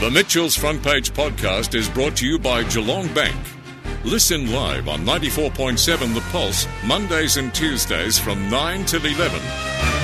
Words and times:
The 0.00 0.10
Mitchell's 0.10 0.56
Front 0.56 0.82
Page 0.82 1.12
podcast 1.12 1.74
is 1.74 1.86
brought 1.86 2.16
to 2.16 2.26
you 2.26 2.38
by 2.38 2.62
Geelong 2.64 3.12
Bank. 3.12 3.36
Listen 4.02 4.50
live 4.50 4.88
on 4.88 5.00
94.7 5.00 6.14
The 6.14 6.22
Pulse, 6.32 6.66
Mondays 6.86 7.36
and 7.36 7.52
Tuesdays 7.54 8.18
from 8.18 8.48
9 8.48 8.86
till 8.86 9.04
11. 9.04 9.99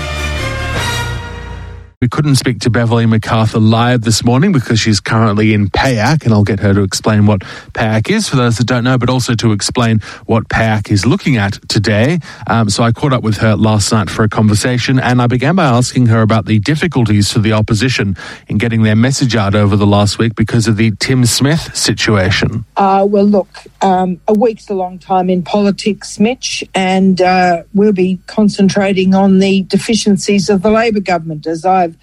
We 2.02 2.08
couldn't 2.08 2.36
speak 2.36 2.58
to 2.60 2.68
Beverley 2.68 3.06
McArthur 3.06 3.58
live 3.58 4.02
this 4.02 4.22
morning 4.22 4.52
because 4.52 4.78
she's 4.78 5.00
currently 5.00 5.54
in 5.54 5.70
PAYAC, 5.70 6.24
and 6.24 6.34
I'll 6.34 6.44
get 6.44 6.60
her 6.60 6.74
to 6.74 6.82
explain 6.82 7.24
what 7.24 7.40
PAYAC 7.72 8.10
is 8.10 8.28
for 8.28 8.36
those 8.36 8.58
that 8.58 8.66
don't 8.66 8.84
know, 8.84 8.98
but 8.98 9.08
also 9.08 9.34
to 9.36 9.52
explain 9.52 10.00
what 10.26 10.46
PAYAC 10.50 10.90
is 10.90 11.06
looking 11.06 11.38
at 11.38 11.54
today. 11.70 12.18
Um, 12.48 12.68
so 12.68 12.82
I 12.82 12.92
caught 12.92 13.14
up 13.14 13.22
with 13.22 13.38
her 13.38 13.56
last 13.56 13.90
night 13.92 14.10
for 14.10 14.24
a 14.24 14.28
conversation, 14.28 14.98
and 15.00 15.22
I 15.22 15.26
began 15.26 15.56
by 15.56 15.64
asking 15.64 16.04
her 16.06 16.20
about 16.20 16.44
the 16.44 16.58
difficulties 16.58 17.32
for 17.32 17.38
the 17.38 17.52
opposition 17.54 18.14
in 18.46 18.58
getting 18.58 18.82
their 18.82 18.96
message 18.96 19.34
out 19.34 19.54
over 19.54 19.74
the 19.74 19.86
last 19.86 20.18
week 20.18 20.34
because 20.34 20.68
of 20.68 20.76
the 20.76 20.90
Tim 20.98 21.24
Smith 21.24 21.74
situation. 21.74 22.66
Uh, 22.76 23.06
well, 23.08 23.24
look, 23.24 23.48
um, 23.80 24.20
a 24.28 24.34
week's 24.34 24.68
a 24.68 24.74
long 24.74 24.98
time 24.98 25.30
in 25.30 25.42
politics, 25.42 26.20
Mitch, 26.20 26.62
and 26.74 27.22
uh, 27.22 27.62
we'll 27.72 27.94
be 27.94 28.20
concentrating 28.26 29.14
on 29.14 29.38
the 29.38 29.62
deficiencies 29.62 30.50
of 30.50 30.60
the 30.60 30.70
Labor 30.70 31.00
government, 31.00 31.46
as 31.46 31.64
I've 31.86 31.96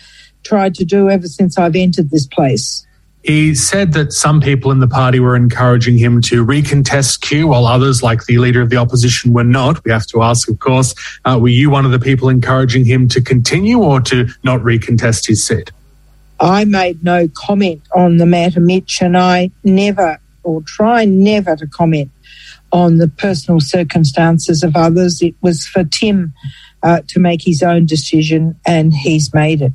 tried 0.44 0.76
to 0.76 0.86
do 0.86 1.10
ever 1.10 1.28
since 1.28 1.58
I've 1.58 1.76
entered 1.76 2.10
this 2.10 2.28
place. 2.28 2.86
He 3.24 3.56
said 3.56 3.94
that 3.94 4.12
some 4.12 4.42
people 4.42 4.70
in 4.72 4.80
the 4.80 4.88
party 4.88 5.22
were 5.22 5.36
encouraging 5.36 5.98
him 5.98 6.20
to 6.24 6.46
recontest 6.46 7.22
Kew, 7.22 7.48
while 7.48 7.66
others, 7.66 8.04
like 8.04 8.26
the 8.26 8.38
leader 8.38 8.62
of 8.62 8.70
the 8.70 8.76
opposition, 8.76 9.32
were 9.32 9.46
not. 9.46 9.84
We 9.86 9.92
have 9.92 10.06
to 10.08 10.22
ask, 10.22 10.50
of 10.50 10.60
course, 10.60 10.94
uh, 11.24 11.40
were 11.42 11.48
you 11.48 11.70
one 11.70 11.86
of 11.86 11.92
the 11.92 12.00
people 12.00 12.28
encouraging 12.28 12.84
him 12.84 13.08
to 13.10 13.22
continue 13.22 13.80
or 13.80 14.02
to 14.02 14.28
not 14.44 14.60
recontest 14.60 15.28
his 15.28 15.46
seat? 15.46 15.72
I 16.42 16.66
made 16.66 17.02
no 17.02 17.30
comment 17.30 17.82
on 17.96 18.18
the 18.18 18.26
matter, 18.26 18.60
Mitch, 18.60 19.02
and 19.02 19.18
I 19.18 19.52
never 19.64 20.20
or 20.44 20.62
try 20.64 21.06
never 21.06 21.56
to 21.56 21.68
comment 21.68 22.12
on 22.74 22.98
the 22.98 23.08
personal 23.08 23.62
circumstances 23.62 24.64
of 24.64 24.76
others. 24.76 25.22
It 25.22 25.36
was 25.42 25.66
for 25.66 25.86
Tim 25.86 26.34
uh, 26.82 27.02
to 27.08 27.20
make 27.22 27.42
his 27.42 27.64
own 27.64 27.86
decision, 27.86 28.60
and 28.66 28.94
he's 28.94 29.34
made 29.34 29.62
it. 29.62 29.72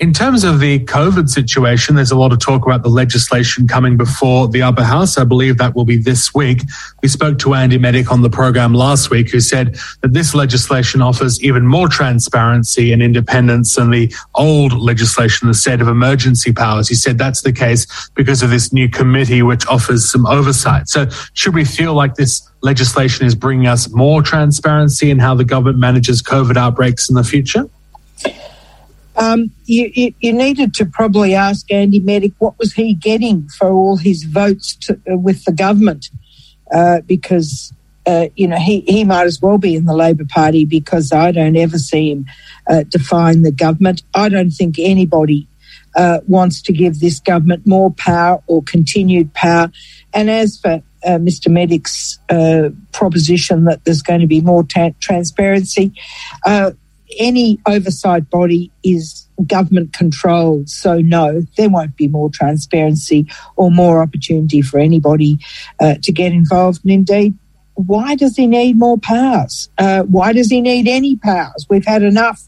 In 0.00 0.12
terms 0.12 0.44
of 0.44 0.60
the 0.60 0.78
COVID 0.84 1.28
situation, 1.28 1.96
there's 1.96 2.12
a 2.12 2.16
lot 2.16 2.32
of 2.32 2.38
talk 2.38 2.64
about 2.64 2.84
the 2.84 2.88
legislation 2.88 3.66
coming 3.66 3.96
before 3.96 4.46
the 4.46 4.62
upper 4.62 4.84
house. 4.84 5.18
I 5.18 5.24
believe 5.24 5.58
that 5.58 5.74
will 5.74 5.84
be 5.84 5.96
this 5.96 6.32
week. 6.32 6.62
We 7.02 7.08
spoke 7.08 7.40
to 7.40 7.54
Andy 7.54 7.78
Meddick 7.80 8.08
on 8.08 8.22
the 8.22 8.30
program 8.30 8.74
last 8.74 9.10
week, 9.10 9.30
who 9.30 9.40
said 9.40 9.76
that 10.02 10.12
this 10.12 10.36
legislation 10.36 11.02
offers 11.02 11.42
even 11.42 11.66
more 11.66 11.88
transparency 11.88 12.92
and 12.92 13.02
independence 13.02 13.74
than 13.74 13.90
the 13.90 14.14
old 14.36 14.72
legislation, 14.72 15.48
the 15.48 15.54
state 15.54 15.80
of 15.80 15.88
emergency 15.88 16.52
powers. 16.52 16.86
He 16.86 16.94
said 16.94 17.18
that's 17.18 17.42
the 17.42 17.52
case 17.52 18.08
because 18.10 18.40
of 18.40 18.50
this 18.50 18.72
new 18.72 18.88
committee, 18.88 19.42
which 19.42 19.66
offers 19.66 20.08
some 20.08 20.26
oversight. 20.26 20.88
So 20.88 21.08
should 21.32 21.56
we 21.56 21.64
feel 21.64 21.94
like 21.94 22.14
this 22.14 22.48
legislation 22.60 23.26
is 23.26 23.34
bringing 23.34 23.66
us 23.66 23.90
more 23.90 24.22
transparency 24.22 25.10
in 25.10 25.18
how 25.18 25.34
the 25.34 25.44
government 25.44 25.78
manages 25.78 26.22
COVID 26.22 26.56
outbreaks 26.56 27.08
in 27.08 27.16
the 27.16 27.24
future? 27.24 27.68
Um, 29.18 29.50
you, 29.64 30.12
you, 30.20 30.32
needed 30.32 30.74
to 30.74 30.86
probably 30.86 31.34
ask 31.34 31.70
Andy 31.72 31.98
Meddick 31.98 32.34
what 32.38 32.56
was 32.56 32.72
he 32.72 32.94
getting 32.94 33.48
for 33.48 33.68
all 33.68 33.96
his 33.96 34.22
votes 34.22 34.76
to, 34.76 35.00
uh, 35.10 35.16
with 35.16 35.44
the 35.44 35.50
government, 35.50 36.10
uh, 36.72 37.00
because 37.00 37.72
uh, 38.06 38.28
you 38.36 38.46
know 38.46 38.58
he, 38.58 38.82
he 38.82 39.02
might 39.02 39.26
as 39.26 39.42
well 39.42 39.58
be 39.58 39.74
in 39.74 39.86
the 39.86 39.94
Labor 39.94 40.24
Party 40.24 40.64
because 40.64 41.10
I 41.12 41.32
don't 41.32 41.56
ever 41.56 41.78
see 41.78 42.12
him 42.12 42.26
uh, 42.70 42.84
define 42.84 43.42
the 43.42 43.50
government. 43.50 44.02
I 44.14 44.28
don't 44.28 44.52
think 44.52 44.76
anybody 44.78 45.48
uh, 45.96 46.20
wants 46.28 46.62
to 46.62 46.72
give 46.72 47.00
this 47.00 47.18
government 47.18 47.66
more 47.66 47.90
power 47.90 48.40
or 48.46 48.62
continued 48.62 49.34
power. 49.34 49.72
And 50.14 50.30
as 50.30 50.58
for 50.58 50.80
uh, 51.04 51.18
Mr. 51.18 51.48
Meddick's 51.48 52.18
proposition 52.92 53.64
that 53.64 53.84
there's 53.84 54.02
going 54.02 54.20
to 54.20 54.26
be 54.28 54.40
more 54.40 54.62
ta- 54.62 54.90
transparency 55.00 55.92
any 57.18 57.58
oversight 57.66 58.30
body 58.30 58.70
is 58.82 59.28
government 59.46 59.92
controlled. 59.92 60.68
So, 60.68 61.00
no, 61.00 61.42
there 61.56 61.68
won't 61.68 61.96
be 61.96 62.08
more 62.08 62.30
transparency 62.30 63.26
or 63.56 63.70
more 63.70 64.02
opportunity 64.02 64.62
for 64.62 64.78
anybody 64.78 65.38
uh, 65.80 65.94
to 66.02 66.12
get 66.12 66.32
involved. 66.32 66.80
And 66.84 66.92
indeed, 66.92 67.38
why 67.74 68.16
does 68.16 68.36
he 68.36 68.46
need 68.46 68.76
more 68.76 68.98
powers? 68.98 69.68
Uh, 69.78 70.02
why 70.02 70.32
does 70.32 70.50
he 70.50 70.60
need 70.60 70.88
any 70.88 71.16
powers? 71.16 71.66
We've 71.70 71.86
had 71.86 72.02
enough 72.02 72.42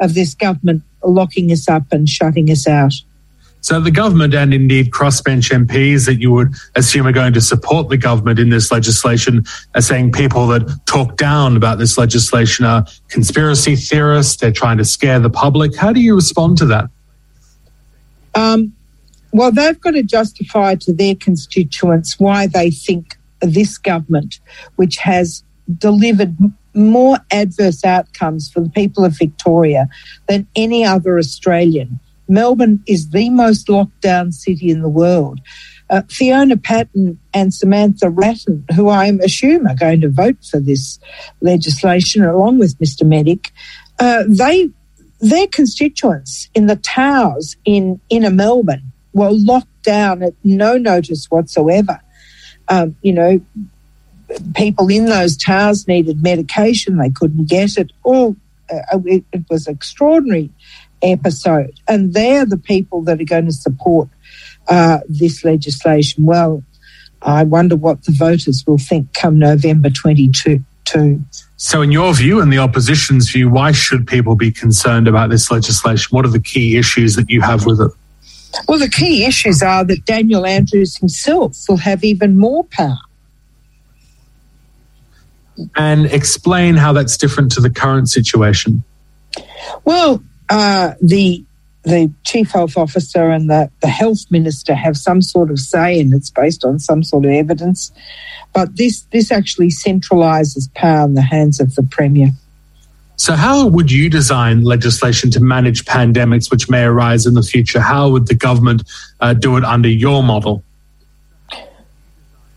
of 0.00 0.14
this 0.14 0.34
government 0.34 0.82
locking 1.02 1.50
us 1.50 1.68
up 1.68 1.84
and 1.92 2.08
shutting 2.08 2.50
us 2.50 2.66
out. 2.66 2.92
So 3.60 3.80
the 3.80 3.90
government 3.90 4.34
and 4.34 4.54
indeed 4.54 4.90
crossbench 4.90 5.50
MPs 5.50 6.06
that 6.06 6.20
you 6.20 6.30
would 6.32 6.54
assume 6.74 7.06
are 7.06 7.12
going 7.12 7.32
to 7.32 7.40
support 7.40 7.88
the 7.88 7.96
government 7.96 8.38
in 8.38 8.50
this 8.50 8.70
legislation 8.70 9.44
are 9.74 9.80
saying 9.80 10.12
people 10.12 10.46
that 10.48 10.80
talk 10.86 11.16
down 11.16 11.56
about 11.56 11.78
this 11.78 11.98
legislation 11.98 12.64
are 12.64 12.86
conspiracy 13.08 13.76
theorists. 13.76 14.36
They're 14.36 14.52
trying 14.52 14.78
to 14.78 14.84
scare 14.84 15.18
the 15.18 15.30
public. 15.30 15.76
How 15.76 15.92
do 15.92 16.00
you 16.00 16.14
respond 16.14 16.58
to 16.58 16.66
that? 16.66 16.90
Um, 18.34 18.72
well, 19.32 19.50
they've 19.50 19.80
got 19.80 19.92
to 19.92 20.02
justify 20.02 20.76
to 20.76 20.92
their 20.92 21.14
constituents 21.14 22.18
why 22.18 22.46
they 22.46 22.70
think 22.70 23.18
this 23.40 23.76
government, 23.78 24.40
which 24.76 24.96
has 24.98 25.42
delivered 25.76 26.36
more 26.74 27.18
adverse 27.30 27.84
outcomes 27.84 28.50
for 28.50 28.60
the 28.60 28.70
people 28.70 29.04
of 29.04 29.18
Victoria 29.18 29.88
than 30.28 30.46
any 30.54 30.84
other 30.84 31.18
Australian, 31.18 31.98
Melbourne 32.28 32.82
is 32.86 33.10
the 33.10 33.30
most 33.30 33.68
locked 33.68 34.00
down 34.00 34.32
city 34.32 34.70
in 34.70 34.82
the 34.82 34.88
world. 34.88 35.40
Uh, 35.90 36.02
Fiona 36.08 36.56
Patten 36.56 37.18
and 37.32 37.54
Samantha 37.54 38.06
Ratnam, 38.06 38.70
who 38.74 38.88
I 38.88 39.06
assume 39.22 39.66
are 39.66 39.74
going 39.74 40.02
to 40.02 40.10
vote 40.10 40.36
for 40.44 40.60
this 40.60 40.98
legislation 41.40 42.22
along 42.22 42.58
with 42.58 42.78
Mr. 42.78 43.04
Meddick, 43.04 43.50
uh, 43.98 44.24
they 44.28 44.68
their 45.20 45.48
constituents 45.48 46.48
in 46.54 46.66
the 46.66 46.76
towers 46.76 47.56
in 47.64 48.00
inner 48.08 48.30
Melbourne 48.30 48.92
were 49.12 49.30
locked 49.32 49.82
down 49.82 50.22
at 50.22 50.34
no 50.44 50.76
notice 50.76 51.26
whatsoever. 51.26 52.00
Um, 52.68 52.94
you 53.02 53.12
know, 53.12 53.40
people 54.54 54.88
in 54.88 55.06
those 55.06 55.36
towers 55.36 55.88
needed 55.88 56.22
medication; 56.22 56.98
they 56.98 57.10
couldn't 57.10 57.48
get 57.48 57.78
it. 57.78 57.90
All 58.04 58.36
uh, 58.70 58.98
it, 59.06 59.24
it 59.32 59.44
was 59.50 59.66
extraordinary 59.66 60.50
episode. 61.02 61.78
And 61.86 62.14
they're 62.14 62.46
the 62.46 62.58
people 62.58 63.02
that 63.02 63.20
are 63.20 63.24
going 63.24 63.46
to 63.46 63.52
support 63.52 64.08
uh, 64.68 65.00
this 65.08 65.44
legislation. 65.44 66.24
Well, 66.24 66.62
I 67.22 67.44
wonder 67.44 67.76
what 67.76 68.04
the 68.04 68.12
voters 68.12 68.64
will 68.66 68.78
think 68.78 69.12
come 69.14 69.38
November 69.38 69.90
22. 69.90 70.62
So, 71.56 71.82
in 71.82 71.92
your 71.92 72.14
view 72.14 72.40
and 72.40 72.50
the 72.50 72.58
opposition's 72.58 73.30
view, 73.30 73.50
why 73.50 73.72
should 73.72 74.06
people 74.06 74.36
be 74.36 74.50
concerned 74.50 75.06
about 75.06 75.28
this 75.28 75.50
legislation? 75.50 76.16
What 76.16 76.24
are 76.24 76.30
the 76.30 76.40
key 76.40 76.78
issues 76.78 77.14
that 77.16 77.28
you 77.28 77.42
have 77.42 77.66
with 77.66 77.80
it? 77.80 77.90
Well, 78.66 78.78
the 78.78 78.88
key 78.88 79.26
issues 79.26 79.62
are 79.62 79.84
that 79.84 80.06
Daniel 80.06 80.46
Andrews 80.46 80.96
himself 80.96 81.58
will 81.68 81.76
have 81.76 82.04
even 82.04 82.38
more 82.38 82.64
power. 82.64 82.96
And 85.76 86.06
explain 86.06 86.76
how 86.76 86.92
that's 86.92 87.16
different 87.16 87.52
to 87.52 87.60
the 87.60 87.70
current 87.70 88.08
situation. 88.08 88.82
Well, 89.84 90.22
uh, 90.48 90.94
the 91.02 91.44
the 91.84 92.12
chief 92.24 92.50
health 92.50 92.76
officer 92.76 93.30
and 93.30 93.48
the, 93.48 93.70
the 93.80 93.88
health 93.88 94.26
minister 94.30 94.74
have 94.74 94.96
some 94.96 95.22
sort 95.22 95.50
of 95.50 95.58
say, 95.58 95.98
and 95.98 96.12
it's 96.12 96.30
based 96.30 96.64
on 96.64 96.78
some 96.78 97.02
sort 97.02 97.24
of 97.24 97.30
evidence. 97.30 97.92
But 98.52 98.76
this 98.76 99.02
this 99.12 99.30
actually 99.30 99.68
centralises 99.68 100.72
power 100.74 101.04
in 101.04 101.14
the 101.14 101.22
hands 101.22 101.60
of 101.60 101.74
the 101.74 101.82
premier. 101.82 102.30
So, 103.16 103.34
how 103.34 103.66
would 103.66 103.90
you 103.90 104.08
design 104.08 104.62
legislation 104.62 105.30
to 105.32 105.40
manage 105.40 105.84
pandemics 105.84 106.50
which 106.50 106.70
may 106.70 106.84
arise 106.84 107.26
in 107.26 107.34
the 107.34 107.42
future? 107.42 107.80
How 107.80 108.08
would 108.10 108.28
the 108.28 108.34
government 108.34 108.84
uh, 109.20 109.34
do 109.34 109.56
it 109.56 109.64
under 109.64 109.88
your 109.88 110.22
model? 110.22 110.62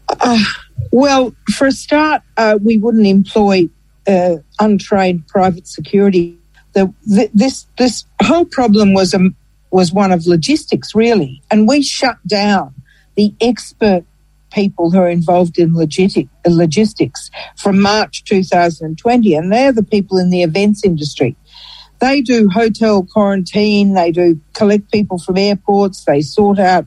Uh, 0.07 0.43
well, 0.91 1.33
for 1.55 1.67
a 1.67 1.71
start, 1.71 2.21
uh, 2.37 2.59
we 2.61 2.77
wouldn't 2.77 3.07
employ 3.07 3.69
uh, 4.07 4.35
untrained 4.59 5.27
private 5.27 5.67
security 5.67 6.37
the, 6.73 6.93
this 7.33 7.67
this 7.77 8.05
whole 8.21 8.45
problem 8.45 8.93
was 8.93 9.13
a, 9.13 9.19
was 9.71 9.91
one 9.91 10.11
of 10.11 10.25
logistics 10.25 10.95
really, 10.95 11.41
and 11.51 11.67
we 11.67 11.81
shut 11.81 12.17
down 12.27 12.73
the 13.15 13.33
expert 13.41 14.03
people 14.51 14.91
who 14.91 14.99
are 14.99 15.09
involved 15.09 15.57
in 15.57 15.71
logistic, 15.71 16.27
logistics 16.45 17.31
from 17.57 17.81
March 17.81 18.23
2020, 18.25 19.33
and 19.33 19.51
they're 19.51 19.71
the 19.71 19.83
people 19.83 20.17
in 20.17 20.29
the 20.29 20.43
events 20.43 20.83
industry. 20.83 21.35
They 21.99 22.21
do 22.21 22.49
hotel 22.49 23.03
quarantine, 23.03 23.93
they 23.93 24.11
do 24.11 24.39
collect 24.53 24.91
people 24.91 25.19
from 25.19 25.37
airports, 25.37 26.03
they 26.05 26.21
sort 26.21 26.59
out 26.59 26.85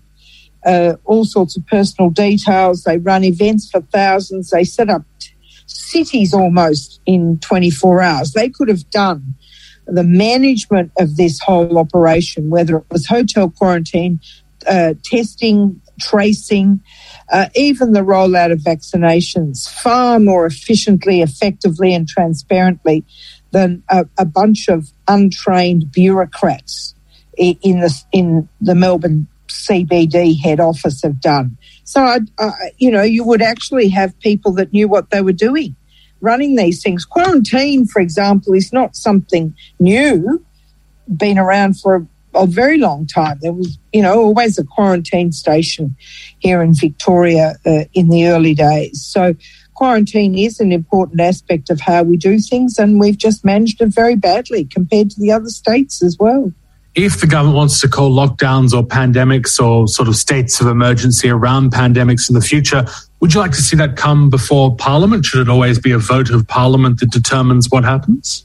uh, 0.66 0.94
all 1.04 1.24
sorts 1.24 1.56
of 1.56 1.66
personal 1.66 2.10
details, 2.10 2.84
they 2.84 2.98
run 2.98 3.24
events 3.24 3.70
for 3.70 3.80
thousands, 3.80 4.50
they 4.50 4.64
set 4.64 4.90
up 4.90 5.02
cities 5.66 6.34
almost 6.34 7.00
in 7.06 7.38
24 7.38 8.02
hours. 8.02 8.32
They 8.32 8.48
could 8.48 8.68
have 8.68 8.88
done 8.90 9.34
the 9.86 10.04
management 10.04 10.92
of 10.98 11.16
this 11.16 11.40
whole 11.40 11.78
operation, 11.78 12.50
whether 12.50 12.78
it 12.78 12.84
was 12.90 13.06
hotel 13.06 13.50
quarantine, 13.50 14.20
uh, 14.66 14.94
testing, 15.04 15.80
tracing, 16.00 16.80
uh, 17.32 17.48
even 17.54 17.92
the 17.92 18.00
rollout 18.00 18.52
of 18.52 18.58
vaccinations 18.58 19.68
far 19.68 20.18
more 20.18 20.46
efficiently, 20.46 21.22
effectively, 21.22 21.94
and 21.94 22.08
transparently 22.08 23.04
than 23.50 23.82
a, 23.88 24.06
a 24.18 24.24
bunch 24.24 24.68
of 24.68 24.90
untrained 25.06 25.92
bureaucrats 25.92 26.94
in 27.36 27.80
the 27.80 28.02
in 28.12 28.48
the 28.60 28.74
Melbourne 28.74 29.26
CBD 29.48 30.40
head 30.40 30.60
office 30.60 31.02
have 31.02 31.20
done. 31.20 31.56
So, 31.84 32.00
I, 32.02 32.18
uh, 32.38 32.50
you 32.78 32.90
know, 32.90 33.02
you 33.02 33.24
would 33.24 33.42
actually 33.42 33.88
have 33.90 34.18
people 34.20 34.52
that 34.54 34.72
knew 34.72 34.88
what 34.88 35.10
they 35.10 35.20
were 35.20 35.32
doing 35.32 35.76
running 36.24 36.56
these 36.56 36.82
things. 36.82 37.04
Quarantine, 37.04 37.86
for 37.86 38.00
example, 38.00 38.54
is 38.54 38.72
not 38.72 38.96
something 38.96 39.54
new, 39.78 40.44
been 41.16 41.38
around 41.38 41.78
for 41.78 41.94
a, 41.94 42.06
a 42.40 42.46
very 42.46 42.78
long 42.78 43.06
time. 43.06 43.38
There 43.40 43.52
was, 43.52 43.78
you 43.92 44.02
know, 44.02 44.18
always 44.18 44.58
a 44.58 44.64
quarantine 44.64 45.30
station 45.30 45.94
here 46.38 46.62
in 46.62 46.74
Victoria 46.74 47.54
uh, 47.64 47.84
in 47.92 48.08
the 48.08 48.26
early 48.26 48.54
days. 48.54 49.04
So, 49.04 49.34
quarantine 49.74 50.38
is 50.38 50.60
an 50.60 50.72
important 50.72 51.20
aspect 51.20 51.68
of 51.68 51.80
how 51.80 52.02
we 52.02 52.16
do 52.16 52.38
things, 52.38 52.78
and 52.78 52.98
we've 52.98 53.18
just 53.18 53.44
managed 53.44 53.80
it 53.80 53.88
very 53.88 54.16
badly 54.16 54.64
compared 54.64 55.10
to 55.10 55.20
the 55.20 55.32
other 55.32 55.48
states 55.48 56.02
as 56.02 56.16
well 56.18 56.52
if 56.94 57.20
the 57.20 57.26
government 57.26 57.56
wants 57.56 57.80
to 57.80 57.88
call 57.88 58.10
lockdowns 58.10 58.72
or 58.72 58.86
pandemics 58.86 59.60
or 59.60 59.88
sort 59.88 60.08
of 60.08 60.16
states 60.16 60.60
of 60.60 60.68
emergency 60.68 61.28
around 61.28 61.72
pandemics 61.72 62.28
in 62.28 62.34
the 62.34 62.40
future, 62.40 62.86
would 63.20 63.34
you 63.34 63.40
like 63.40 63.52
to 63.52 63.62
see 63.62 63.76
that 63.76 63.96
come 63.96 64.30
before 64.30 64.76
Parliament? 64.76 65.24
Should 65.24 65.40
it 65.40 65.48
always 65.48 65.78
be 65.78 65.90
a 65.90 65.98
vote 65.98 66.30
of 66.30 66.46
Parliament 66.46 67.00
that 67.00 67.10
determines 67.10 67.70
what 67.70 67.84
happens? 67.84 68.44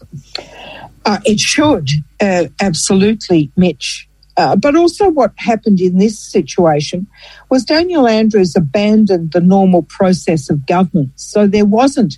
Uh, 1.05 1.19
it 1.25 1.39
should, 1.39 1.89
uh, 2.21 2.45
absolutely, 2.59 3.51
Mitch. 3.55 4.07
Uh, 4.37 4.55
but 4.55 4.75
also, 4.75 5.09
what 5.09 5.33
happened 5.37 5.81
in 5.81 5.97
this 5.97 6.17
situation 6.17 7.05
was 7.49 7.65
Daniel 7.65 8.07
Andrews 8.07 8.55
abandoned 8.55 9.33
the 9.33 9.41
normal 9.41 9.83
process 9.83 10.49
of 10.49 10.65
government. 10.65 11.11
So 11.17 11.45
there 11.45 11.65
wasn't 11.65 12.17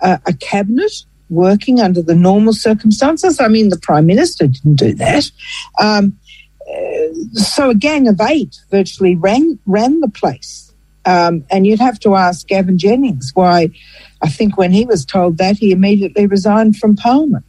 uh, 0.00 0.18
a 0.26 0.32
cabinet 0.32 0.90
working 1.30 1.80
under 1.80 2.02
the 2.02 2.14
normal 2.14 2.52
circumstances. 2.52 3.40
I 3.40 3.48
mean, 3.48 3.70
the 3.70 3.78
Prime 3.78 4.06
Minister 4.06 4.46
didn't 4.48 4.76
do 4.76 4.94
that. 4.94 5.30
Um, 5.80 6.18
uh, 6.68 7.14
so 7.32 7.70
a 7.70 7.74
gang 7.74 8.08
of 8.08 8.20
eight 8.20 8.60
virtually 8.70 9.16
ran, 9.16 9.58
ran 9.66 10.00
the 10.00 10.08
place. 10.08 10.72
Um, 11.06 11.44
and 11.50 11.66
you'd 11.66 11.80
have 11.80 11.98
to 12.00 12.14
ask 12.14 12.46
Gavin 12.46 12.78
Jennings 12.78 13.30
why, 13.34 13.70
I 14.22 14.28
think 14.28 14.58
when 14.58 14.70
he 14.70 14.84
was 14.84 15.04
told 15.04 15.38
that, 15.38 15.56
he 15.56 15.72
immediately 15.72 16.26
resigned 16.26 16.76
from 16.76 16.96
Parliament. 16.96 17.44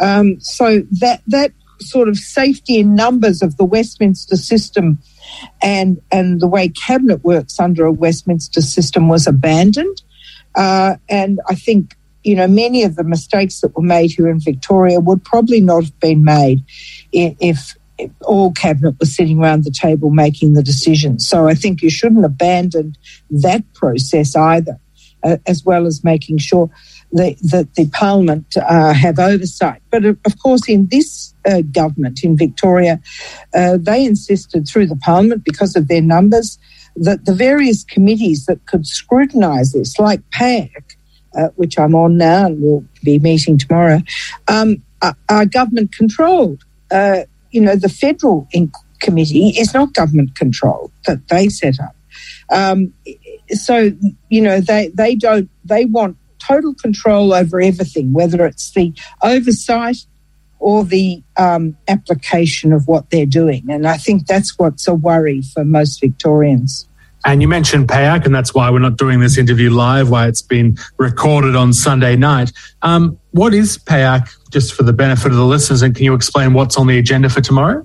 Um, 0.00 0.40
so 0.40 0.82
that, 1.00 1.22
that 1.28 1.52
sort 1.80 2.08
of 2.08 2.16
safety 2.16 2.78
in 2.78 2.94
numbers 2.94 3.42
of 3.42 3.56
the 3.56 3.64
Westminster 3.64 4.36
system 4.36 4.98
and, 5.62 6.00
and 6.10 6.40
the 6.40 6.48
way 6.48 6.68
cabinet 6.68 7.22
works 7.24 7.60
under 7.60 7.84
a 7.84 7.92
Westminster 7.92 8.60
system 8.60 9.08
was 9.08 9.26
abandoned. 9.26 10.02
Uh, 10.54 10.96
and 11.08 11.40
I 11.48 11.54
think 11.54 11.95
you 12.26 12.34
know, 12.34 12.48
many 12.48 12.82
of 12.82 12.96
the 12.96 13.04
mistakes 13.04 13.60
that 13.60 13.76
were 13.76 13.82
made 13.82 14.10
here 14.10 14.28
in 14.28 14.40
Victoria 14.40 14.98
would 14.98 15.24
probably 15.24 15.60
not 15.60 15.84
have 15.84 16.00
been 16.00 16.24
made 16.24 16.64
if, 17.12 17.36
if 17.40 17.76
all 18.22 18.50
cabinet 18.50 18.96
was 18.98 19.14
sitting 19.14 19.38
around 19.38 19.62
the 19.62 19.70
table 19.70 20.10
making 20.10 20.54
the 20.54 20.62
decisions. 20.62 21.26
So 21.28 21.46
I 21.46 21.54
think 21.54 21.82
you 21.82 21.88
shouldn't 21.88 22.24
abandon 22.24 22.96
that 23.30 23.62
process 23.74 24.34
either, 24.34 24.76
uh, 25.22 25.36
as 25.46 25.64
well 25.64 25.86
as 25.86 26.02
making 26.02 26.38
sure 26.38 26.68
that, 27.12 27.36
the 27.76 27.88
parliament 27.92 28.56
uh, 28.56 28.92
have 28.92 29.20
oversight. 29.20 29.80
But 29.90 30.04
of 30.04 30.38
course, 30.42 30.68
in 30.68 30.88
this 30.88 31.32
uh, 31.48 31.62
government 31.70 32.24
in 32.24 32.36
Victoria, 32.36 33.00
uh, 33.54 33.78
they 33.80 34.04
insisted 34.04 34.66
through 34.66 34.88
the 34.88 34.96
parliament 34.96 35.44
because 35.44 35.76
of 35.76 35.86
their 35.86 36.02
numbers 36.02 36.58
that 36.96 37.24
the 37.24 37.34
various 37.34 37.84
committees 37.84 38.46
that 38.46 38.66
could 38.66 38.84
scrutinise 38.84 39.72
this, 39.72 39.98
like 39.98 40.28
PAC, 40.30 40.95
uh, 41.36 41.48
which 41.56 41.78
I'm 41.78 41.94
on 41.94 42.16
now 42.16 42.46
and 42.46 42.60
will 42.60 42.84
be 43.04 43.18
meeting 43.18 43.58
tomorrow, 43.58 44.00
um, 44.48 44.82
are, 45.02 45.16
are, 45.28 45.46
government 45.46 45.92
controlled. 45.92 46.64
Uh, 46.90 47.20
you 47.50 47.60
know, 47.60 47.76
the 47.76 47.88
federal 47.88 48.48
committee 49.00 49.50
is 49.50 49.74
not 49.74 49.94
government 49.94 50.34
controlled 50.34 50.92
that 51.06 51.28
they 51.28 51.48
set 51.48 51.78
up. 51.80 51.94
Um, 52.50 52.92
so, 53.50 53.92
you 54.28 54.40
know, 54.40 54.60
they, 54.60 54.88
they 54.94 55.14
don't, 55.14 55.50
they 55.64 55.84
want 55.84 56.16
total 56.38 56.74
control 56.74 57.32
over 57.32 57.60
everything, 57.60 58.12
whether 58.12 58.46
it's 58.46 58.70
the 58.72 58.92
oversight 59.22 59.98
or 60.58 60.84
the 60.84 61.22
um, 61.36 61.76
application 61.88 62.72
of 62.72 62.88
what 62.88 63.10
they're 63.10 63.26
doing. 63.26 63.64
And 63.68 63.86
I 63.86 63.98
think 63.98 64.26
that's 64.26 64.58
what's 64.58 64.88
a 64.88 64.94
worry 64.94 65.42
for 65.42 65.64
most 65.64 66.00
Victorians. 66.00 66.88
And 67.26 67.42
you 67.42 67.48
mentioned 67.48 67.88
PAYAC, 67.88 68.24
and 68.24 68.32
that's 68.32 68.54
why 68.54 68.70
we're 68.70 68.78
not 68.78 68.96
doing 68.96 69.18
this 69.18 69.36
interview 69.36 69.68
live, 69.70 70.10
why 70.10 70.28
it's 70.28 70.42
been 70.42 70.78
recorded 70.96 71.56
on 71.56 71.72
Sunday 71.72 72.14
night. 72.14 72.52
Um, 72.82 73.18
what 73.32 73.52
is 73.52 73.78
PAYAC, 73.78 74.28
just 74.52 74.74
for 74.74 74.84
the 74.84 74.92
benefit 74.92 75.32
of 75.32 75.36
the 75.36 75.44
listeners, 75.44 75.82
and 75.82 75.92
can 75.92 76.04
you 76.04 76.14
explain 76.14 76.52
what's 76.52 76.76
on 76.76 76.86
the 76.86 76.98
agenda 76.98 77.28
for 77.28 77.40
tomorrow? 77.40 77.84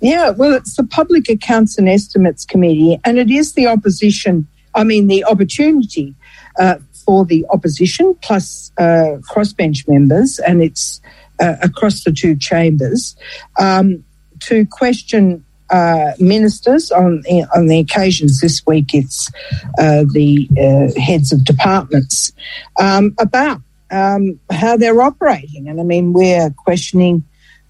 Yeah, 0.00 0.30
well, 0.30 0.54
it's 0.54 0.74
the 0.74 0.84
Public 0.84 1.28
Accounts 1.28 1.76
and 1.76 1.86
Estimates 1.86 2.46
Committee, 2.46 2.98
and 3.04 3.18
it 3.18 3.30
is 3.30 3.52
the 3.52 3.66
opposition, 3.66 4.48
I 4.74 4.84
mean, 4.84 5.06
the 5.06 5.22
opportunity 5.22 6.14
uh, 6.58 6.76
for 7.04 7.26
the 7.26 7.44
opposition 7.50 8.16
plus 8.22 8.72
uh, 8.78 9.18
crossbench 9.30 9.86
members, 9.86 10.38
and 10.38 10.62
it's 10.62 11.02
uh, 11.40 11.56
across 11.60 12.04
the 12.04 12.12
two 12.12 12.36
chambers, 12.36 13.16
um, 13.60 14.02
to 14.40 14.64
question 14.64 15.44
uh, 15.70 16.12
ministers 16.18 16.90
on 16.90 17.20
the, 17.22 17.46
on 17.54 17.66
the 17.66 17.78
occasions 17.78 18.40
this 18.40 18.64
week. 18.66 18.94
It's 18.94 19.30
uh, 19.78 20.04
the 20.12 20.48
uh, 20.58 21.00
heads 21.00 21.32
of 21.32 21.44
departments 21.44 22.32
um, 22.80 23.14
about 23.18 23.60
um, 23.90 24.38
how 24.50 24.76
they're 24.76 25.00
operating, 25.00 25.68
and 25.68 25.80
I 25.80 25.82
mean 25.82 26.12
we're 26.12 26.50
questioning 26.50 27.24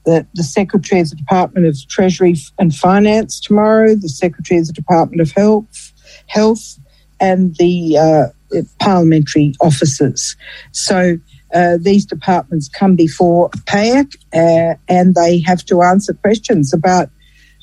the, 0.04 0.26
the 0.34 0.42
Secretary 0.42 1.00
of 1.00 1.10
the 1.10 1.16
Department 1.16 1.66
of 1.66 1.76
Treasury 1.88 2.34
and 2.58 2.74
Finance 2.74 3.40
tomorrow, 3.40 3.94
the 3.94 4.08
Secretary 4.08 4.60
of 4.60 4.66
the 4.66 4.72
Department 4.72 5.20
of 5.20 5.30
Health, 5.32 5.92
Health, 6.26 6.78
and 7.20 7.54
the 7.56 7.98
uh, 7.98 8.62
parliamentary 8.78 9.54
officers. 9.60 10.36
So. 10.72 11.18
Uh, 11.54 11.78
these 11.80 12.04
departments 12.04 12.68
come 12.68 12.94
before 12.94 13.48
PAYAC 13.64 14.16
uh, 14.34 14.74
and 14.86 15.14
they 15.14 15.40
have 15.40 15.64
to 15.64 15.80
answer 15.80 16.12
questions 16.12 16.74
about 16.74 17.08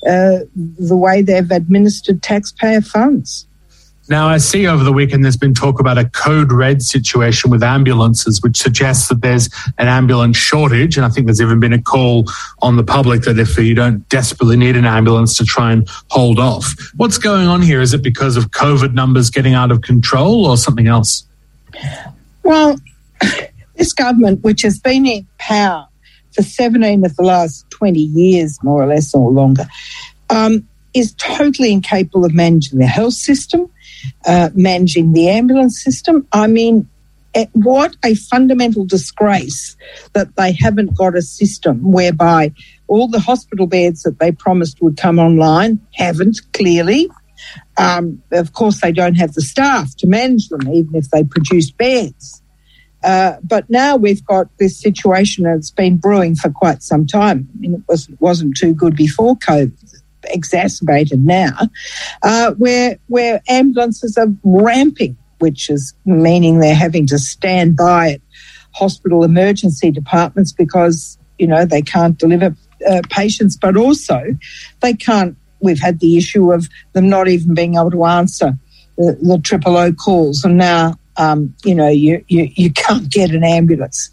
uh, 0.06 0.40
the 0.54 0.96
way 0.96 1.22
they've 1.22 1.50
administered 1.50 2.22
taxpayer 2.22 2.80
funds. 2.80 3.46
Now, 4.08 4.28
I 4.28 4.38
see 4.38 4.68
over 4.68 4.84
the 4.84 4.92
weekend 4.92 5.24
there's 5.24 5.36
been 5.36 5.54
talk 5.54 5.80
about 5.80 5.98
a 5.98 6.08
code 6.08 6.52
red 6.52 6.80
situation 6.80 7.50
with 7.50 7.62
ambulances, 7.62 8.40
which 8.40 8.56
suggests 8.56 9.08
that 9.08 9.20
there's 9.20 9.48
an 9.78 9.88
ambulance 9.88 10.36
shortage. 10.36 10.96
And 10.96 11.04
I 11.04 11.08
think 11.08 11.26
there's 11.26 11.40
even 11.40 11.58
been 11.58 11.72
a 11.72 11.82
call 11.82 12.24
on 12.62 12.76
the 12.76 12.84
public 12.84 13.22
that 13.22 13.36
if 13.38 13.58
you 13.58 13.74
don't 13.74 14.08
desperately 14.08 14.56
need 14.56 14.76
an 14.76 14.84
ambulance 14.84 15.36
to 15.38 15.44
try 15.44 15.72
and 15.72 15.88
hold 16.10 16.38
off. 16.38 16.76
What's 16.96 17.18
going 17.18 17.48
on 17.48 17.62
here? 17.62 17.80
Is 17.80 17.94
it 17.94 18.02
because 18.02 18.36
of 18.36 18.52
COVID 18.52 18.94
numbers 18.94 19.28
getting 19.28 19.54
out 19.54 19.72
of 19.72 19.80
control 19.80 20.46
or 20.46 20.56
something 20.56 20.86
else? 20.86 21.24
Well, 22.44 22.78
this 23.74 23.92
government, 23.92 24.44
which 24.44 24.62
has 24.62 24.78
been 24.78 25.04
in 25.04 25.26
power 25.38 25.88
for 26.36 26.42
17 26.42 27.04
of 27.04 27.16
the 27.16 27.22
last 27.22 27.68
20 27.70 27.98
years, 27.98 28.62
more 28.62 28.82
or 28.82 28.86
less, 28.86 29.14
or 29.14 29.30
longer, 29.30 29.66
um, 30.30 30.68
is 30.94 31.14
totally 31.14 31.72
incapable 31.72 32.24
of 32.24 32.34
managing 32.34 32.78
the 32.78 32.86
health 32.86 33.14
system, 33.14 33.70
uh, 34.26 34.50
managing 34.54 35.12
the 35.12 35.28
ambulance 35.30 35.82
system. 35.82 36.26
I 36.32 36.46
mean, 36.46 36.88
what 37.52 37.96
a 38.04 38.14
fundamental 38.14 38.84
disgrace 38.84 39.76
that 40.14 40.36
they 40.36 40.52
haven't 40.52 40.96
got 40.96 41.14
a 41.14 41.22
system 41.22 41.92
whereby 41.92 42.52
all 42.86 43.08
the 43.08 43.20
hospital 43.20 43.66
beds 43.66 44.02
that 44.02 44.18
they 44.18 44.32
promised 44.32 44.80
would 44.80 44.96
come 44.96 45.18
online 45.18 45.80
haven't 45.94 46.38
clearly. 46.52 47.08
Um, 47.76 48.22
of 48.32 48.52
course, 48.52 48.80
they 48.80 48.92
don't 48.92 49.16
have 49.16 49.34
the 49.34 49.42
staff 49.42 49.94
to 49.96 50.06
manage 50.06 50.48
them, 50.48 50.68
even 50.72 50.94
if 50.94 51.10
they 51.10 51.24
produce 51.24 51.70
beds. 51.70 52.42
Uh, 53.06 53.36
but 53.44 53.70
now 53.70 53.94
we've 53.94 54.24
got 54.24 54.48
this 54.58 54.76
situation 54.76 55.44
that's 55.44 55.70
been 55.70 55.96
brewing 55.96 56.34
for 56.34 56.50
quite 56.50 56.82
some 56.82 57.06
time. 57.06 57.48
I 57.54 57.58
mean, 57.60 57.74
it 57.74 57.82
was, 57.88 58.10
wasn't 58.18 58.56
too 58.56 58.74
good 58.74 58.96
before 58.96 59.36
COVID, 59.36 59.72
exacerbated 60.24 61.24
now, 61.24 61.56
uh, 62.24 62.52
where, 62.54 62.98
where 63.06 63.40
ambulances 63.48 64.18
are 64.18 64.26
ramping, 64.42 65.16
which 65.38 65.70
is 65.70 65.94
meaning 66.04 66.58
they're 66.58 66.74
having 66.74 67.06
to 67.06 67.18
stand 67.18 67.76
by 67.76 68.14
at 68.14 68.20
hospital 68.74 69.22
emergency 69.22 69.92
departments 69.92 70.50
because, 70.52 71.16
you 71.38 71.46
know, 71.46 71.64
they 71.64 71.82
can't 71.82 72.18
deliver 72.18 72.56
uh, 72.90 73.02
patients, 73.08 73.56
but 73.56 73.76
also 73.76 74.20
they 74.80 74.94
can't. 74.94 75.36
We've 75.60 75.80
had 75.80 76.00
the 76.00 76.18
issue 76.18 76.52
of 76.52 76.68
them 76.92 77.08
not 77.08 77.28
even 77.28 77.54
being 77.54 77.76
able 77.76 77.92
to 77.92 78.04
answer 78.04 78.52
the, 78.98 79.16
the 79.22 79.38
triple 79.42 79.76
O 79.76 79.92
calls, 79.92 80.44
and 80.44 80.58
now 80.58 80.98
um, 81.16 81.54
you 81.64 81.74
know, 81.74 81.88
you, 81.88 82.24
you, 82.28 82.50
you 82.54 82.72
can't 82.74 83.10
get 83.10 83.30
an 83.30 83.44
ambulance. 83.44 84.10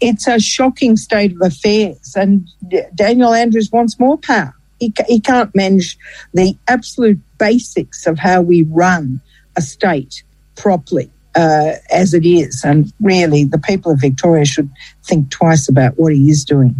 It's 0.00 0.26
a 0.26 0.38
shocking 0.38 0.96
state 0.96 1.32
of 1.32 1.40
affairs, 1.40 2.14
and 2.16 2.48
Daniel 2.94 3.32
Andrews 3.32 3.70
wants 3.72 3.98
more 3.98 4.18
power. 4.18 4.54
He, 4.80 4.92
he 5.06 5.20
can't 5.20 5.54
manage 5.54 5.96
the 6.34 6.56
absolute 6.68 7.20
basics 7.38 8.06
of 8.06 8.18
how 8.18 8.42
we 8.42 8.62
run 8.64 9.20
a 9.56 9.62
state 9.62 10.24
properly 10.56 11.10
uh, 11.34 11.72
as 11.90 12.14
it 12.14 12.26
is. 12.26 12.62
And 12.64 12.92
really, 13.00 13.44
the 13.44 13.58
people 13.58 13.92
of 13.92 14.00
Victoria 14.00 14.44
should 14.44 14.70
think 15.04 15.30
twice 15.30 15.68
about 15.68 15.98
what 15.98 16.12
he 16.12 16.30
is 16.30 16.44
doing. 16.44 16.74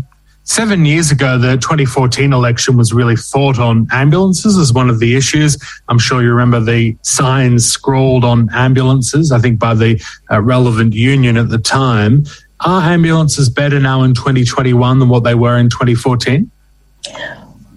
Seven 0.47 0.85
years 0.85 1.11
ago, 1.11 1.39
the 1.39 1.57
2014 1.57 2.35
election 2.35 2.77
was 2.77 2.93
really 2.93 3.17
fought 3.17 3.59
on 3.59 3.89
ambulances 3.91 4.59
as 4.59 4.75
one 4.75 4.91
of 4.91 4.99
the 4.99 5.17
issues. 5.17 5.57
I'm 5.89 5.99
sure 5.99 6.23
you 6.23 6.31
remember 6.31 6.61
the 6.61 6.95
signs 7.01 7.65
scrawled 7.65 8.25
on 8.25 8.51
ambulances, 8.53 9.33
I 9.33 9.39
think 9.39 9.59
by 9.59 9.73
the 9.73 10.03
uh, 10.31 10.43
relevant 10.43 10.93
union 10.93 11.39
at 11.39 11.49
the 11.49 11.59
time. 11.59 12.25
Are 12.61 12.83
ambulances 12.83 13.49
better 13.49 13.81
now 13.81 14.03
in 14.03 14.13
2021 14.13 14.99
than 14.99 15.09
what 15.09 15.25
they 15.25 15.35
were 15.35 15.57
in 15.57 15.71
2014? 15.71 16.51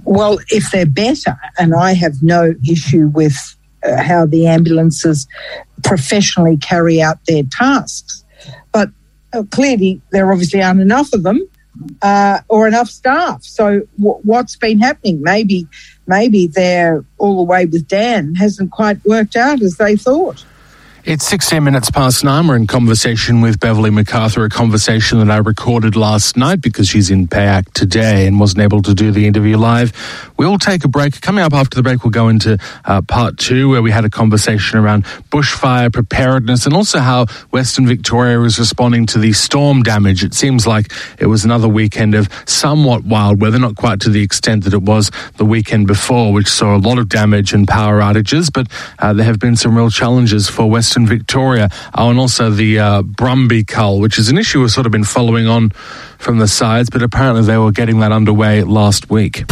Well, 0.04 0.38
if 0.50 0.70
they're 0.72 0.86
better, 0.86 1.38
and 1.58 1.74
I 1.74 1.94
have 1.94 2.22
no 2.22 2.54
issue 2.70 3.08
with 3.08 3.36
uh, 3.86 4.04
how 4.04 4.26
the 4.26 4.46
ambulances 4.46 5.26
professionally 5.86 6.58
carry 6.58 7.02
out 7.02 7.18
their 7.28 7.44
tasks, 7.44 8.26
but 8.74 8.90
uh, 9.32 9.44
clearly 9.52 10.02
there 10.12 10.30
obviously 10.34 10.62
aren't 10.62 10.82
enough 10.82 11.14
of 11.14 11.24
them 11.24 11.48
uh, 12.02 12.40
or 12.48 12.68
enough 12.68 12.90
staff. 12.90 13.44
So 13.44 13.82
w- 13.98 14.20
what's 14.24 14.56
been 14.56 14.80
happening? 14.80 15.22
Maybe, 15.22 15.68
maybe 16.06 16.48
they're 16.48 17.04
all 17.18 17.38
the 17.38 17.44
way 17.44 17.66
with 17.66 17.88
Dan 17.88 18.36
hasn't 18.36 18.72
quite 18.72 19.04
worked 19.06 19.36
out 19.36 19.62
as 19.62 19.78
they 19.78 19.96
thought. 19.96 20.46
It's 21.08 21.26
16 21.26 21.64
minutes 21.64 21.90
past 21.90 22.26
nine. 22.26 22.48
We're 22.48 22.58
in 22.58 22.68
conversation 22.68 23.40
with 23.40 23.62
Beverley 23.62 23.92
McArthur, 23.92 24.46
a 24.46 24.50
conversation 24.50 25.20
that 25.20 25.32
I 25.32 25.38
recorded 25.38 25.96
last 25.96 26.36
night 26.36 26.60
because 26.60 26.90
she's 26.90 27.10
in 27.10 27.30
PAAC 27.30 27.72
today 27.72 28.28
and 28.28 28.42
wasn't 28.42 28.64
able 28.64 28.82
to 28.82 28.94
do 28.94 29.12
the 29.12 29.26
interview 29.26 29.56
live. 29.56 29.94
We'll 30.36 30.58
take 30.58 30.84
a 30.84 30.90
break. 30.90 31.22
Coming 31.22 31.46
up 31.46 31.54
after 31.54 31.76
the 31.76 31.82
break, 31.82 32.04
we'll 32.04 32.12
go 32.12 32.28
into 32.28 32.58
uh, 32.84 33.04
part 33.04 33.38
two 33.38 33.70
where 33.70 33.82
we 33.82 33.90
had 33.90 34.04
a 34.04 34.10
conversation 34.10 34.80
around 34.80 35.06
bushfire 35.32 35.94
preparedness 35.94 36.66
and 36.66 36.76
also 36.76 37.00
how 37.00 37.28
Western 37.52 37.88
Victoria 37.88 38.42
is 38.42 38.60
responding 38.60 39.06
to 39.06 39.18
the 39.18 39.32
storm 39.32 39.84
damage. 39.84 40.26
It 40.26 40.34
seems 40.34 40.68
like 40.68 40.92
it 41.20 41.28
was 41.28 41.46
another 41.46 41.70
weekend 41.70 42.16
of 42.16 42.28
somewhat 42.46 43.06
wild 43.06 43.40
weather, 43.40 43.60
not 43.60 43.78
quite 43.78 44.02
to 44.02 44.10
the 44.10 44.24
extent 44.24 44.66
that 44.66 44.74
it 44.74 44.82
was 44.82 45.10
the 45.38 45.46
weekend 45.46 45.88
before, 45.88 46.34
which 46.34 46.50
saw 46.50 46.76
a 46.76 46.80
lot 46.80 47.00
of 47.00 47.08
damage 47.08 47.54
and 47.54 47.66
power 47.66 48.02
outages, 48.02 48.52
but 48.52 48.68
uh, 49.00 49.14
there 49.14 49.24
have 49.24 49.40
been 49.40 49.56
some 49.56 49.78
real 49.78 49.90
challenges 49.90 50.50
for 50.50 50.70
Western 50.70 50.97
Western 50.98 51.18
Victoria. 51.18 51.70
Oh, 51.96 52.10
and 52.10 52.20
also 52.20 52.50
the 52.50 52.80
uh, 52.80 53.02
Brumby 53.04 53.68
cull, 53.68 54.00
which 54.00 54.18
is 54.18 54.30
an 54.30 54.38
issue 54.38 54.62
we've 54.62 54.72
sort 54.72 54.86
of 54.86 54.92
been 54.92 55.04
following 55.04 55.48
on 55.48 55.70
from 56.18 56.40
the 56.40 56.48
sides, 56.48 56.90
but 56.90 57.04
apparently 57.04 57.44
they 57.44 57.58
were 57.58 57.72
getting 57.72 58.00
that 58.00 58.12
underway 58.12 58.64
last 58.64 59.10
week. 59.10 59.44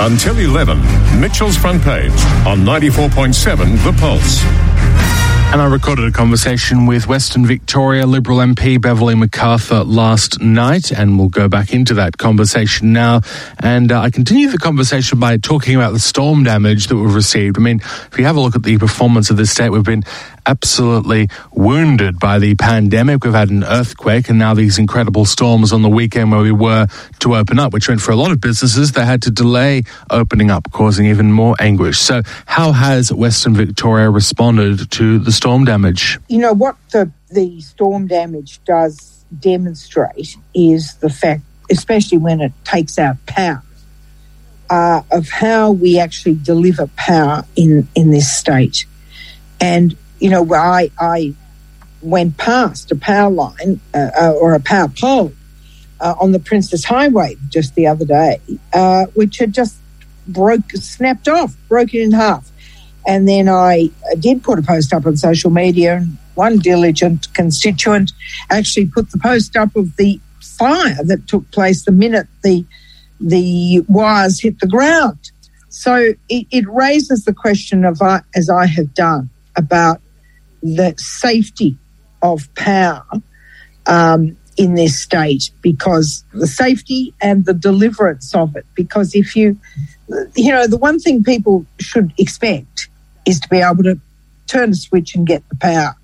Until 0.00 0.38
11, 0.38 1.20
Mitchell's 1.20 1.56
front 1.56 1.82
page 1.82 2.10
on 2.46 2.64
94.7 2.64 3.84
The 3.84 3.92
Pulse. 4.00 5.19
And 5.52 5.60
I 5.60 5.66
recorded 5.66 6.04
a 6.04 6.12
conversation 6.12 6.86
with 6.86 7.08
Western 7.08 7.44
Victoria 7.44 8.06
Liberal 8.06 8.38
MP 8.38 8.80
Beverley 8.80 9.14
McArthur 9.16 9.82
last 9.84 10.40
night, 10.40 10.92
and 10.92 11.18
we'll 11.18 11.28
go 11.28 11.48
back 11.48 11.72
into 11.72 11.94
that 11.94 12.18
conversation 12.18 12.92
now. 12.92 13.22
And 13.58 13.90
uh, 13.90 14.00
I 14.00 14.10
continue 14.10 14.48
the 14.48 14.58
conversation 14.58 15.18
by 15.18 15.38
talking 15.38 15.74
about 15.74 15.92
the 15.92 15.98
storm 15.98 16.44
damage 16.44 16.86
that 16.86 16.94
we've 16.94 17.12
received. 17.12 17.58
I 17.58 17.62
mean, 17.62 17.80
if 17.80 18.16
you 18.16 18.26
have 18.26 18.36
a 18.36 18.40
look 18.40 18.54
at 18.54 18.62
the 18.62 18.78
performance 18.78 19.28
of 19.28 19.38
this 19.38 19.50
state, 19.50 19.70
we've 19.70 19.82
been 19.82 20.04
absolutely 20.46 21.28
wounded 21.52 22.18
by 22.18 22.38
the 22.38 22.54
pandemic. 22.54 23.24
We've 23.24 23.34
had 23.34 23.50
an 23.50 23.64
earthquake 23.64 24.28
and 24.28 24.38
now 24.38 24.54
these 24.54 24.78
incredible 24.78 25.24
storms 25.24 25.72
on 25.72 25.82
the 25.82 25.88
weekend 25.88 26.32
where 26.32 26.40
we 26.40 26.52
were 26.52 26.86
to 27.20 27.36
open 27.36 27.58
up, 27.58 27.72
which 27.72 27.88
meant 27.88 28.00
for 28.00 28.12
a 28.12 28.16
lot 28.16 28.30
of 28.30 28.40
businesses 28.40 28.92
they 28.92 29.04
had 29.04 29.22
to 29.22 29.30
delay 29.30 29.82
opening 30.10 30.50
up, 30.50 30.70
causing 30.72 31.06
even 31.06 31.32
more 31.32 31.54
anguish. 31.60 31.98
So, 31.98 32.22
how 32.46 32.72
has 32.72 33.12
Western 33.12 33.54
Victoria 33.54 34.10
responded 34.10 34.90
to 34.92 35.18
the 35.18 35.32
storm 35.40 35.64
damage? 35.64 36.18
You 36.28 36.38
know, 36.38 36.52
what 36.52 36.76
the, 36.92 37.10
the 37.30 37.60
storm 37.62 38.06
damage 38.06 38.60
does 38.64 39.24
demonstrate 39.38 40.36
is 40.54 40.94
the 40.96 41.08
fact, 41.08 41.42
especially 41.70 42.18
when 42.18 42.40
it 42.40 42.52
takes 42.64 42.98
out 42.98 43.16
power. 43.26 43.62
Uh, 44.68 45.02
of 45.10 45.28
how 45.28 45.72
we 45.72 45.98
actually 45.98 46.36
deliver 46.36 46.86
power 46.94 47.44
in, 47.56 47.88
in 47.96 48.12
this 48.12 48.30
state. 48.32 48.86
And 49.60 49.96
you 50.20 50.30
know, 50.30 50.46
I, 50.54 50.92
I 50.96 51.34
went 52.02 52.36
past 52.36 52.92
a 52.92 52.94
power 52.94 53.30
line 53.30 53.80
uh, 53.92 54.10
uh, 54.16 54.32
or 54.40 54.54
a 54.54 54.60
power 54.60 54.88
pole 54.88 55.32
uh, 55.98 56.14
on 56.20 56.32
the 56.32 56.38
Princes 56.38 56.84
Highway 56.84 57.36
just 57.48 57.74
the 57.74 57.86
other 57.88 58.04
day, 58.04 58.40
uh, 58.72 59.06
which 59.14 59.38
had 59.38 59.52
just 59.52 59.76
broke, 60.28 60.70
snapped 60.72 61.28
off, 61.28 61.56
broken 61.68 62.00
in 62.00 62.12
half. 62.12 62.49
And 63.06 63.26
then 63.26 63.48
I 63.48 63.90
did 64.18 64.42
put 64.42 64.58
a 64.58 64.62
post 64.62 64.92
up 64.92 65.06
on 65.06 65.16
social 65.16 65.50
media, 65.50 65.96
and 65.96 66.18
one 66.34 66.58
diligent 66.58 67.32
constituent 67.34 68.12
actually 68.50 68.86
put 68.86 69.10
the 69.10 69.18
post 69.18 69.56
up 69.56 69.74
of 69.76 69.96
the 69.96 70.20
fire 70.40 71.02
that 71.04 71.26
took 71.26 71.50
place 71.50 71.84
the 71.84 71.92
minute 71.92 72.26
the 72.42 72.64
the 73.20 73.80
wires 73.88 74.40
hit 74.40 74.58
the 74.60 74.66
ground. 74.66 75.30
So 75.68 76.14
it, 76.28 76.46
it 76.50 76.66
raises 76.68 77.24
the 77.24 77.34
question 77.34 77.84
of, 77.84 78.02
uh, 78.02 78.20
as 78.34 78.50
I 78.50 78.66
have 78.66 78.92
done, 78.94 79.30
about 79.56 80.00
the 80.62 80.94
safety 80.98 81.76
of 82.22 82.52
power 82.54 83.04
um, 83.86 84.36
in 84.56 84.74
this 84.74 84.98
state 84.98 85.50
because 85.62 86.24
the 86.34 86.46
safety 86.46 87.14
and 87.20 87.44
the 87.44 87.54
deliverance 87.54 88.34
of 88.34 88.56
it. 88.56 88.66
Because 88.74 89.14
if 89.14 89.34
you, 89.36 89.58
you 90.34 90.52
know, 90.52 90.66
the 90.66 90.76
one 90.76 90.98
thing 90.98 91.22
people 91.22 91.64
should 91.78 92.12
expect 92.18 92.88
is 93.30 93.40
to 93.40 93.48
be 93.48 93.58
able 93.58 93.82
to 93.84 93.98
turn 94.46 94.70
a 94.70 94.74
switch 94.74 95.14
and 95.14 95.26
get 95.26 95.48
the 95.48 95.56
power. 95.56 95.94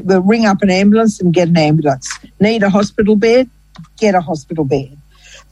We'll 0.00 0.22
ring 0.22 0.46
up 0.46 0.62
an 0.62 0.70
ambulance 0.70 1.20
and 1.20 1.34
get 1.34 1.48
an 1.48 1.58
ambulance. 1.58 2.08
Need 2.40 2.62
a 2.62 2.70
hospital 2.70 3.16
bed? 3.16 3.50
Get 3.98 4.14
a 4.14 4.20
hospital 4.20 4.64
bed. 4.64 4.96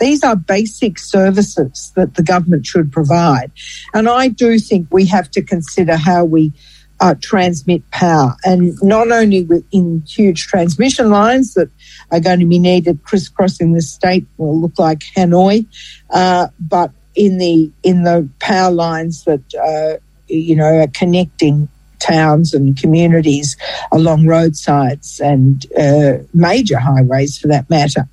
These 0.00 0.24
are 0.24 0.36
basic 0.36 0.98
services 0.98 1.92
that 1.96 2.14
the 2.14 2.22
government 2.22 2.66
should 2.66 2.92
provide. 2.92 3.50
And 3.92 4.08
I 4.08 4.28
do 4.28 4.58
think 4.58 4.88
we 4.90 5.06
have 5.06 5.30
to 5.32 5.42
consider 5.42 5.96
how 5.96 6.24
we 6.24 6.52
uh, 7.00 7.14
transmit 7.20 7.88
power. 7.90 8.36
And 8.44 8.80
not 8.82 9.10
only 9.10 9.46
in 9.72 10.02
huge 10.06 10.46
transmission 10.46 11.10
lines 11.10 11.54
that 11.54 11.68
are 12.10 12.20
going 12.20 12.40
to 12.40 12.46
be 12.46 12.58
needed 12.58 13.02
crisscrossing 13.04 13.72
the 13.72 13.82
state, 13.82 14.26
will 14.36 14.60
look 14.60 14.78
like 14.78 15.00
Hanoi, 15.16 15.66
uh, 16.10 16.48
but 16.60 16.92
in 17.14 17.38
the 17.38 17.70
in 17.82 18.02
the 18.02 18.28
power 18.40 18.72
lines 18.72 19.24
that 19.24 19.42
uh, 19.54 19.98
you 20.36 20.56
know 20.56 20.86
connecting 20.94 21.68
towns 22.04 22.52
and 22.52 22.76
communities 22.76 23.56
along 23.92 24.26
roadsides 24.26 25.20
and 25.20 25.66
uh, 25.78 26.18
major 26.34 26.78
highways 26.78 27.38
for 27.38 27.48
that 27.48 27.68
matter. 27.70 28.06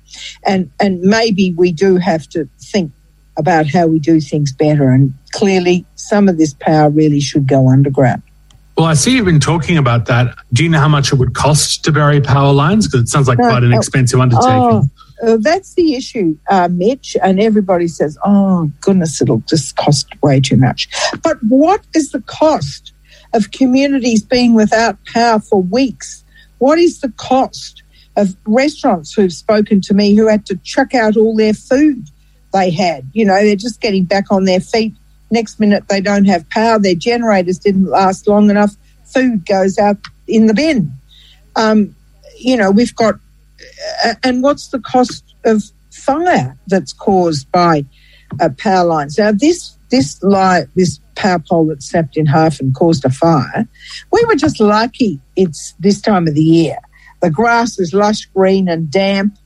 And 0.46 0.70
and 0.80 1.00
maybe 1.00 1.52
we 1.52 1.72
do 1.72 1.96
have 1.96 2.28
to 2.30 2.48
think 2.58 2.92
about 3.36 3.66
how 3.66 3.86
we 3.86 3.98
do 3.98 4.20
things 4.20 4.52
better. 4.52 4.90
And 4.90 5.14
clearly, 5.32 5.84
some 5.96 6.28
of 6.28 6.38
this 6.38 6.54
power 6.54 6.90
really 6.90 7.20
should 7.20 7.46
go 7.46 7.68
underground. 7.68 8.22
Well, 8.76 8.86
I 8.86 8.94
see 8.94 9.16
you've 9.16 9.26
been 9.26 9.40
talking 9.40 9.76
about 9.76 10.06
that. 10.06 10.34
Do 10.52 10.64
you 10.64 10.70
know 10.70 10.80
how 10.80 10.88
much 10.88 11.12
it 11.12 11.16
would 11.16 11.34
cost 11.34 11.84
to 11.84 11.92
bury 11.92 12.20
power 12.20 12.52
lines? 12.52 12.86
Because 12.86 13.02
it 13.02 13.08
sounds 13.08 13.28
like 13.28 13.38
no, 13.38 13.48
quite 13.48 13.62
an 13.62 13.72
expensive 13.72 14.18
undertaking. 14.18 14.50
Oh, 14.50 14.84
uh, 15.22 15.36
that's 15.40 15.74
the 15.74 15.94
issue, 15.94 16.36
uh, 16.50 16.68
Mitch. 16.70 17.16
And 17.22 17.40
everybody 17.40 17.88
says, 17.88 18.18
oh, 18.24 18.70
goodness, 18.80 19.22
it'll 19.22 19.42
just 19.48 19.76
cost 19.76 20.08
way 20.22 20.40
too 20.40 20.56
much. 20.56 20.88
But 21.22 21.38
what 21.48 21.84
is 21.94 22.10
the 22.10 22.22
cost 22.22 22.92
of 23.32 23.50
communities 23.50 24.22
being 24.22 24.54
without 24.54 24.98
power 25.06 25.38
for 25.38 25.62
weeks? 25.62 26.24
What 26.58 26.78
is 26.78 27.00
the 27.00 27.12
cost 27.16 27.82
of 28.16 28.36
restaurants 28.44 29.14
who've 29.14 29.32
spoken 29.32 29.80
to 29.82 29.94
me 29.94 30.14
who 30.14 30.26
had 30.26 30.44
to 30.46 30.56
chuck 30.64 30.94
out 30.94 31.16
all 31.16 31.34
their 31.34 31.54
food 31.54 32.08
they 32.52 32.70
had? 32.70 33.08
You 33.12 33.24
know, 33.24 33.40
they're 33.42 33.56
just 33.56 33.80
getting 33.80 34.04
back 34.04 34.30
on 34.30 34.44
their 34.44 34.60
feet 34.60 34.94
Next 35.32 35.58
minute, 35.58 35.88
they 35.88 36.02
don't 36.02 36.26
have 36.26 36.48
power. 36.50 36.78
Their 36.78 36.94
generators 36.94 37.58
didn't 37.58 37.86
last 37.86 38.28
long 38.28 38.50
enough. 38.50 38.76
Food 39.06 39.46
goes 39.46 39.78
out 39.78 39.96
in 40.28 40.46
the 40.46 40.52
bin. 40.52 40.92
Um, 41.56 41.96
you 42.38 42.54
know, 42.58 42.70
we've 42.70 42.94
got, 42.94 43.14
and 44.22 44.42
what's 44.42 44.68
the 44.68 44.80
cost 44.80 45.34
of 45.44 45.62
fire 45.90 46.56
that's 46.66 46.92
caused 46.92 47.50
by 47.52 47.84
uh, 48.40 48.48
power 48.58 48.84
lines? 48.84 49.18
Now, 49.18 49.32
this 49.32 49.76
this 49.90 50.22
light, 50.22 50.68
this 50.74 51.00
power 51.14 51.38
pole 51.38 51.66
that 51.66 51.82
snapped 51.82 52.16
in 52.16 52.26
half 52.26 52.60
and 52.60 52.74
caused 52.74 53.04
a 53.04 53.10
fire, 53.10 53.68
we 54.10 54.24
were 54.26 54.36
just 54.36 54.58
lucky. 54.58 55.20
It's 55.36 55.74
this 55.78 56.00
time 56.00 56.26
of 56.26 56.34
the 56.34 56.42
year. 56.42 56.78
The 57.20 57.30
grass 57.30 57.78
is 57.78 57.92
lush 57.92 58.24
green 58.34 58.68
and 58.68 58.90
damp 58.90 59.36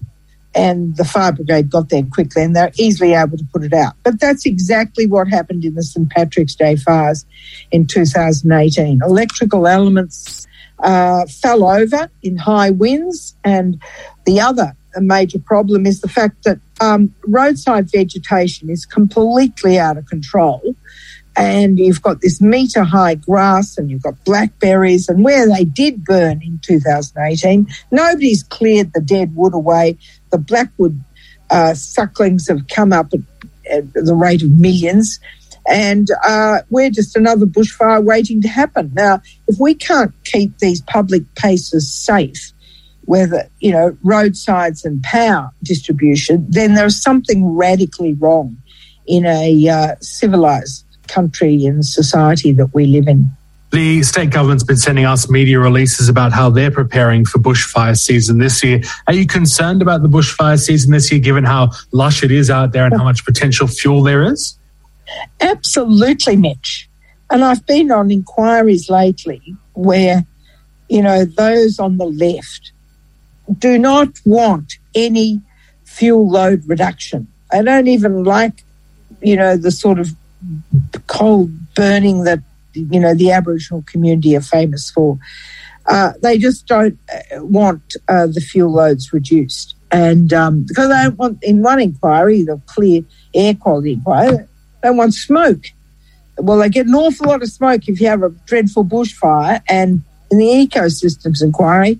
and 0.54 0.96
the 0.96 1.04
fire 1.04 1.32
brigade 1.32 1.68
got 1.68 1.90
there 1.90 2.02
quickly 2.02 2.42
and 2.42 2.56
they're 2.56 2.72
easily 2.76 3.12
able 3.12 3.36
to 3.36 3.44
put 3.52 3.62
it 3.62 3.74
out. 3.74 3.92
But 4.02 4.18
that's 4.18 4.46
exactly 4.46 5.06
what 5.06 5.28
happened 5.28 5.64
in 5.64 5.74
the 5.74 5.82
St. 5.82 6.08
Patrick's 6.08 6.54
Day 6.54 6.76
fires 6.76 7.26
in 7.70 7.86
2018. 7.86 9.00
Electrical 9.02 9.66
elements 9.66 10.46
uh, 10.78 11.26
fell 11.26 11.64
over 11.64 12.10
in 12.22 12.36
high 12.36 12.70
winds, 12.70 13.34
and 13.44 13.80
the 14.26 14.40
other 14.40 14.76
major 15.00 15.38
problem 15.38 15.86
is 15.86 16.00
the 16.00 16.08
fact 16.08 16.44
that 16.44 16.58
um, 16.80 17.14
roadside 17.26 17.90
vegetation 17.90 18.70
is 18.70 18.84
completely 18.84 19.78
out 19.78 19.96
of 19.96 20.06
control. 20.06 20.74
And 21.38 21.78
you've 21.78 22.00
got 22.00 22.22
this 22.22 22.40
metre 22.40 22.84
high 22.84 23.16
grass 23.16 23.76
and 23.76 23.90
you've 23.90 24.02
got 24.02 24.24
blackberries. 24.24 25.08
And 25.08 25.22
where 25.22 25.46
they 25.46 25.64
did 25.64 26.04
burn 26.04 26.40
in 26.42 26.60
2018, 26.62 27.68
nobody's 27.90 28.42
cleared 28.42 28.94
the 28.94 29.02
dead 29.02 29.36
wood 29.36 29.52
away. 29.52 29.98
The 30.30 30.38
blackwood 30.38 30.98
uh, 31.50 31.74
sucklings 31.74 32.48
have 32.48 32.66
come 32.68 32.92
up 32.92 33.12
at, 33.12 33.20
at, 33.70 33.92
the 33.92 34.14
rate 34.14 34.42
of 34.42 34.50
millions. 34.50 35.20
And 35.68 36.08
uh, 36.24 36.60
we're 36.70 36.90
just 36.90 37.16
another 37.16 37.44
bushfire 37.44 38.02
waiting 38.02 38.40
to 38.40 38.48
happen. 38.48 38.92
Now, 38.94 39.20
if 39.46 39.56
we 39.60 39.74
can't 39.74 40.12
keep 40.24 40.58
these 40.58 40.80
public 40.80 41.22
places 41.34 41.92
safe, 41.92 42.52
whether, 43.06 43.48
you 43.60 43.72
know, 43.72 43.96
roadsides 44.02 44.84
and 44.84 45.02
power 45.02 45.50
distribution, 45.62 46.44
then 46.48 46.74
there's 46.74 47.00
something 47.00 47.56
radically 47.56 48.14
wrong 48.14 48.56
in 49.06 49.24
a 49.24 49.68
uh, 49.68 49.94
civilized 50.00 50.84
country 51.08 51.64
and 51.64 51.84
society 51.84 52.52
that 52.52 52.74
we 52.74 52.86
live 52.86 53.08
in. 53.08 53.24
The 53.72 54.02
state 54.02 54.30
government's 54.30 54.64
been 54.64 54.76
sending 54.76 55.04
us 55.04 55.28
media 55.28 55.58
releases 55.58 56.08
about 56.08 56.32
how 56.32 56.50
they're 56.50 56.70
preparing 56.70 57.24
for 57.24 57.38
bushfire 57.38 57.98
season 57.98 58.38
this 58.38 58.62
year. 58.62 58.80
Are 59.06 59.14
you 59.14 59.26
concerned 59.26 59.82
about 59.82 60.02
the 60.02 60.08
bushfire 60.08 60.58
season 60.58 60.92
this 60.92 61.10
year, 61.10 61.20
given 61.20 61.44
how 61.44 61.70
lush 61.92 62.22
it 62.22 62.30
is 62.30 62.48
out 62.48 62.72
there 62.72 62.84
and 62.86 62.96
how 62.96 63.04
much 63.04 63.24
potential 63.24 63.66
fuel 63.66 64.02
there 64.02 64.22
is? 64.22 64.56
Absolutely, 65.40 66.36
Mitch. 66.36 66.88
And 67.30 67.44
I've 67.44 67.66
been 67.66 67.90
on 67.90 68.10
inquiries 68.10 68.88
lately 68.88 69.56
where, 69.74 70.24
you 70.88 71.02
know, 71.02 71.24
those 71.24 71.78
on 71.78 71.98
the 71.98 72.06
left 72.06 72.72
do 73.58 73.78
not 73.78 74.08
want 74.24 74.74
any 74.94 75.40
fuel 75.84 76.28
load 76.28 76.62
reduction. 76.66 77.26
I 77.52 77.62
don't 77.62 77.88
even 77.88 78.24
like, 78.24 78.64
you 79.22 79.36
know, 79.36 79.56
the 79.56 79.70
sort 79.70 79.98
of 79.98 80.10
cool 81.06 81.48
burning 81.74 82.24
that, 82.24 82.40
you 82.74 83.00
know, 83.00 83.14
the 83.14 83.32
Aboriginal 83.32 83.82
community 83.86 84.36
are 84.36 84.40
famous 84.40 84.90
for. 84.90 85.18
Uh, 85.86 86.12
they 86.20 86.36
just 86.36 86.66
don't 86.66 86.98
uh, 87.12 87.44
want 87.44 87.94
uh, 88.08 88.26
the 88.26 88.40
fuel 88.40 88.72
loads 88.72 89.12
reduced. 89.12 89.74
And 89.92 90.32
um, 90.32 90.64
because 90.66 90.88
they 90.88 91.02
don't 91.04 91.16
want, 91.16 91.42
in 91.42 91.62
one 91.62 91.80
inquiry, 91.80 92.42
the 92.42 92.60
clear 92.66 93.02
air 93.32 93.54
quality 93.54 93.92
inquiry, 93.92 94.46
they 94.82 94.90
want 94.90 95.14
smoke. 95.14 95.66
Well, 96.38 96.58
they 96.58 96.68
get 96.68 96.86
an 96.86 96.94
awful 96.94 97.28
lot 97.28 97.42
of 97.42 97.48
smoke 97.48 97.88
if 97.88 98.00
you 98.00 98.08
have 98.08 98.22
a 98.22 98.30
dreadful 98.46 98.84
bushfire. 98.84 99.62
And 99.68 100.02
in 100.30 100.38
the 100.38 100.46
ecosystems 100.46 101.42
inquiry, 101.42 101.98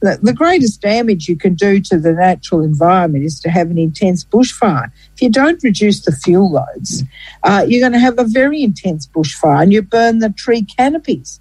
the, 0.00 0.18
the 0.22 0.32
greatest 0.32 0.80
damage 0.80 1.28
you 1.28 1.36
can 1.36 1.54
do 1.54 1.80
to 1.80 1.98
the 1.98 2.12
natural 2.12 2.62
environment 2.62 3.24
is 3.24 3.40
to 3.40 3.50
have 3.50 3.70
an 3.70 3.78
intense 3.78 4.24
bushfire. 4.24 4.90
If 5.14 5.22
you 5.22 5.30
don't 5.30 5.62
reduce 5.62 6.04
the 6.04 6.12
fuel 6.12 6.50
loads, 6.50 7.04
uh, 7.42 7.64
you're 7.68 7.80
going 7.80 7.92
to 7.92 7.98
have 7.98 8.18
a 8.18 8.24
very 8.24 8.62
intense 8.62 9.06
bushfire 9.06 9.62
and 9.62 9.72
you 9.72 9.82
burn 9.82 10.18
the 10.18 10.30
tree 10.30 10.62
canopies. 10.62 11.40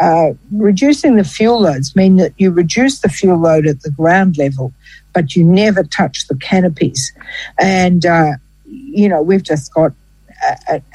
Uh, 0.00 0.34
reducing 0.52 1.16
the 1.16 1.24
fuel 1.24 1.62
loads 1.62 1.96
mean 1.96 2.16
that 2.16 2.32
you 2.38 2.50
reduce 2.50 3.00
the 3.00 3.08
fuel 3.08 3.38
load 3.38 3.66
at 3.66 3.80
the 3.82 3.90
ground 3.90 4.38
level, 4.38 4.72
but 5.12 5.34
you 5.34 5.44
never 5.44 5.82
touch 5.82 6.28
the 6.28 6.36
canopies. 6.36 7.12
And, 7.58 8.06
uh, 8.06 8.32
you 8.66 9.08
know, 9.08 9.20
we've 9.20 9.42
just 9.42 9.74
got 9.74 9.92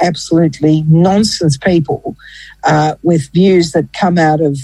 absolutely 0.02 0.84
nonsense 0.88 1.58
people 1.58 2.16
uh, 2.64 2.96
with 3.04 3.32
views 3.32 3.72
that 3.72 3.94
come 3.94 4.18
out 4.18 4.42
of 4.42 4.58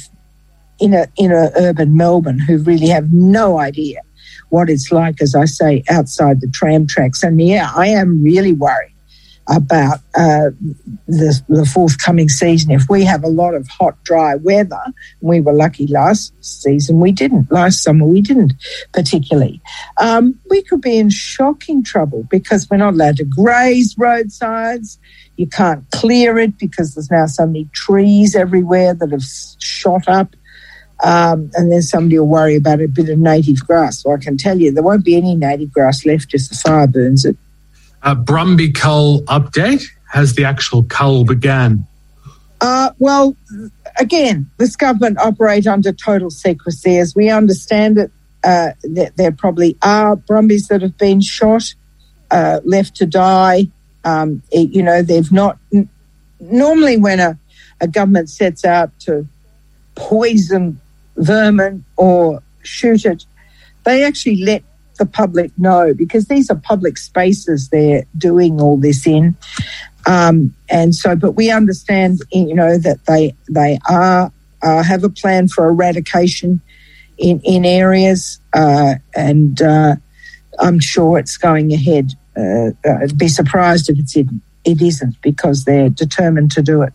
inner 0.79 1.07
inner 1.17 1.51
urban 1.55 1.95
Melbourne 1.95 2.39
who 2.39 2.57
really 2.57 2.87
have 2.87 3.13
no 3.13 3.59
idea 3.59 4.01
what 4.49 4.69
it's 4.69 4.91
like, 4.91 5.21
as 5.21 5.33
I 5.33 5.45
say, 5.45 5.83
outside 5.89 6.41
the 6.41 6.47
tram 6.47 6.85
tracks. 6.85 7.23
And 7.23 7.41
yeah, 7.41 7.71
I 7.73 7.87
am 7.87 8.21
really 8.21 8.53
worried 8.53 8.90
about 9.47 9.99
uh, 10.15 10.51
the, 11.07 11.41
the, 11.49 11.65
forthcoming 11.65 12.29
season. 12.29 12.71
If 12.71 12.83
we 12.89 13.03
have 13.05 13.23
a 13.23 13.27
lot 13.27 13.53
of 13.53 13.67
hot, 13.67 14.01
dry 14.03 14.35
weather, 14.35 14.81
we 15.19 15.41
were 15.41 15.53
lucky 15.53 15.87
last 15.87 16.33
season, 16.43 16.99
we 16.99 17.11
didn't. 17.11 17.51
Last 17.51 17.81
summer, 17.83 18.05
we 18.05 18.21
didn't 18.21 18.53
particularly. 18.93 19.61
Um, 19.97 20.39
we 20.49 20.61
could 20.61 20.81
be 20.81 20.97
in 20.97 21.09
shocking 21.09 21.83
trouble 21.83 22.27
because 22.29 22.69
we're 22.69 22.77
not 22.77 22.93
allowed 22.93 23.17
to 23.17 23.23
graze 23.23 23.95
roadsides. 23.97 24.99
You 25.37 25.47
can't 25.47 25.89
clear 25.91 26.37
it 26.37 26.57
because 26.57 26.93
there's 26.93 27.09
now 27.09 27.25
so 27.25 27.45
many 27.45 27.65
trees 27.73 28.35
everywhere 28.35 28.93
that 28.93 29.11
have 29.11 29.23
shot 29.59 30.07
up. 30.07 30.35
Um, 31.03 31.49
and 31.55 31.71
then 31.71 31.81
somebody 31.81 32.19
will 32.19 32.27
worry 32.27 32.55
about 32.55 32.79
a 32.79 32.87
bit 32.87 33.09
of 33.09 33.17
native 33.17 33.65
grass. 33.65 34.03
So 34.03 34.13
I 34.13 34.17
can 34.17 34.37
tell 34.37 34.59
you 34.59 34.71
there 34.71 34.83
won't 34.83 35.03
be 35.03 35.15
any 35.15 35.35
native 35.35 35.73
grass 35.73 36.05
left 36.05 36.33
if 36.33 36.47
the 36.47 36.55
fire 36.55 36.85
burns 36.85 37.25
it. 37.25 37.37
Uh, 38.03 38.15
Brumby 38.15 38.73
cull 38.73 39.21
update. 39.23 39.85
Has 40.11 40.35
the 40.35 40.43
actual 40.43 40.83
cull 40.83 41.23
began? 41.23 41.87
Uh, 42.59 42.91
well, 42.99 43.35
again, 43.97 44.49
this 44.57 44.75
government 44.75 45.17
operate 45.17 45.65
under 45.65 45.91
total 45.91 46.29
secrecy. 46.29 46.97
As 46.97 47.15
we 47.15 47.29
understand 47.29 47.97
it, 47.97 48.11
uh, 48.43 48.71
there, 48.83 49.11
there, 49.15 49.31
probably 49.31 49.77
are 49.81 50.15
brumbies 50.15 50.67
that 50.67 50.81
have 50.81 50.97
been 50.97 51.21
shot, 51.21 51.73
uh, 52.29 52.59
left 52.65 52.95
to 52.97 53.05
die. 53.05 53.67
Um, 54.03 54.41
it, 54.51 54.71
you 54.71 54.83
know, 54.83 55.01
they've 55.01 55.31
not. 55.31 55.57
N- 55.73 55.89
normally, 56.39 56.97
when 56.97 57.19
a, 57.19 57.37
a 57.79 57.87
government 57.87 58.29
sets 58.29 58.65
out 58.65 58.91
to 59.01 59.27
poison 59.95 60.79
vermin 61.17 61.85
or 61.97 62.41
shoot 62.63 63.05
it, 63.05 63.25
they 63.85 64.03
actually 64.03 64.43
let 64.43 64.63
the 65.01 65.05
public 65.07 65.51
know 65.57 65.95
because 65.95 66.27
these 66.27 66.51
are 66.51 66.55
public 66.55 66.95
spaces 66.95 67.69
they're 67.69 68.05
doing 68.15 68.61
all 68.61 68.77
this 68.77 69.07
in. 69.07 69.35
Um, 70.05 70.53
and 70.69 70.93
so, 70.93 71.15
but 71.15 71.31
we 71.31 71.49
understand, 71.49 72.19
you 72.31 72.53
know, 72.53 72.77
that 72.77 73.03
they 73.07 73.33
they 73.49 73.79
are 73.89 74.31
uh, 74.61 74.83
have 74.83 75.03
a 75.03 75.09
plan 75.09 75.47
for 75.47 75.67
eradication 75.69 76.61
in 77.17 77.41
in 77.43 77.65
areas, 77.65 78.39
uh, 78.53 78.95
and 79.15 79.59
uh, 79.59 79.95
I'm 80.59 80.79
sure 80.79 81.17
it's 81.17 81.37
going 81.37 81.73
ahead. 81.73 82.11
Uh, 82.37 82.71
I'd 82.85 83.17
be 83.17 83.27
surprised 83.27 83.89
if 83.89 83.97
it's 83.97 84.15
in, 84.15 84.39
it 84.63 84.83
isn't 84.83 85.19
because 85.23 85.65
they're 85.65 85.89
determined 85.89 86.51
to 86.51 86.61
do 86.61 86.83
it. 86.83 86.93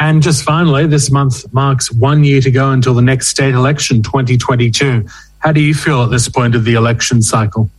And 0.00 0.20
just 0.20 0.42
finally, 0.42 0.86
this 0.86 1.12
month 1.12 1.52
marks 1.52 1.92
one 1.92 2.24
year 2.24 2.40
to 2.40 2.50
go 2.50 2.72
until 2.72 2.94
the 2.94 3.02
next 3.02 3.28
state 3.28 3.54
election, 3.54 4.02
2022. 4.02 5.06
How 5.40 5.52
do 5.52 5.60
you 5.60 5.74
feel 5.74 6.02
at 6.02 6.10
this 6.10 6.28
point 6.28 6.54
of 6.54 6.64
the 6.64 6.74
election 6.74 7.22
cycle? 7.22 7.70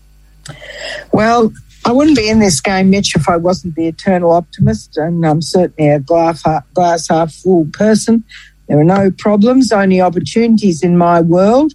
Well, 1.12 1.54
I 1.86 1.92
wouldn't 1.92 2.18
be 2.18 2.30
in 2.30 2.40
this 2.40 2.62
game, 2.62 2.90
Mitch, 2.90 3.16
if 3.16 3.28
I 3.28 3.38
wasn't 3.38 3.76
the 3.76 3.88
eternal 3.88 4.32
optimist, 4.32 4.98
and 4.98 5.26
I'm 5.26 5.42
certainly 5.42 5.90
a 5.90 6.00
glass 6.00 6.44
half, 6.44 6.72
glass 6.74 7.08
half 7.08 7.34
full 7.34 7.66
person. 7.74 8.24
There 8.68 8.80
are 8.80 8.84
no 8.84 9.12
problems, 9.12 9.72
only 9.72 10.00
opportunities 10.00 10.84
in 10.84 10.98
my 10.98 11.22
world. 11.22 11.74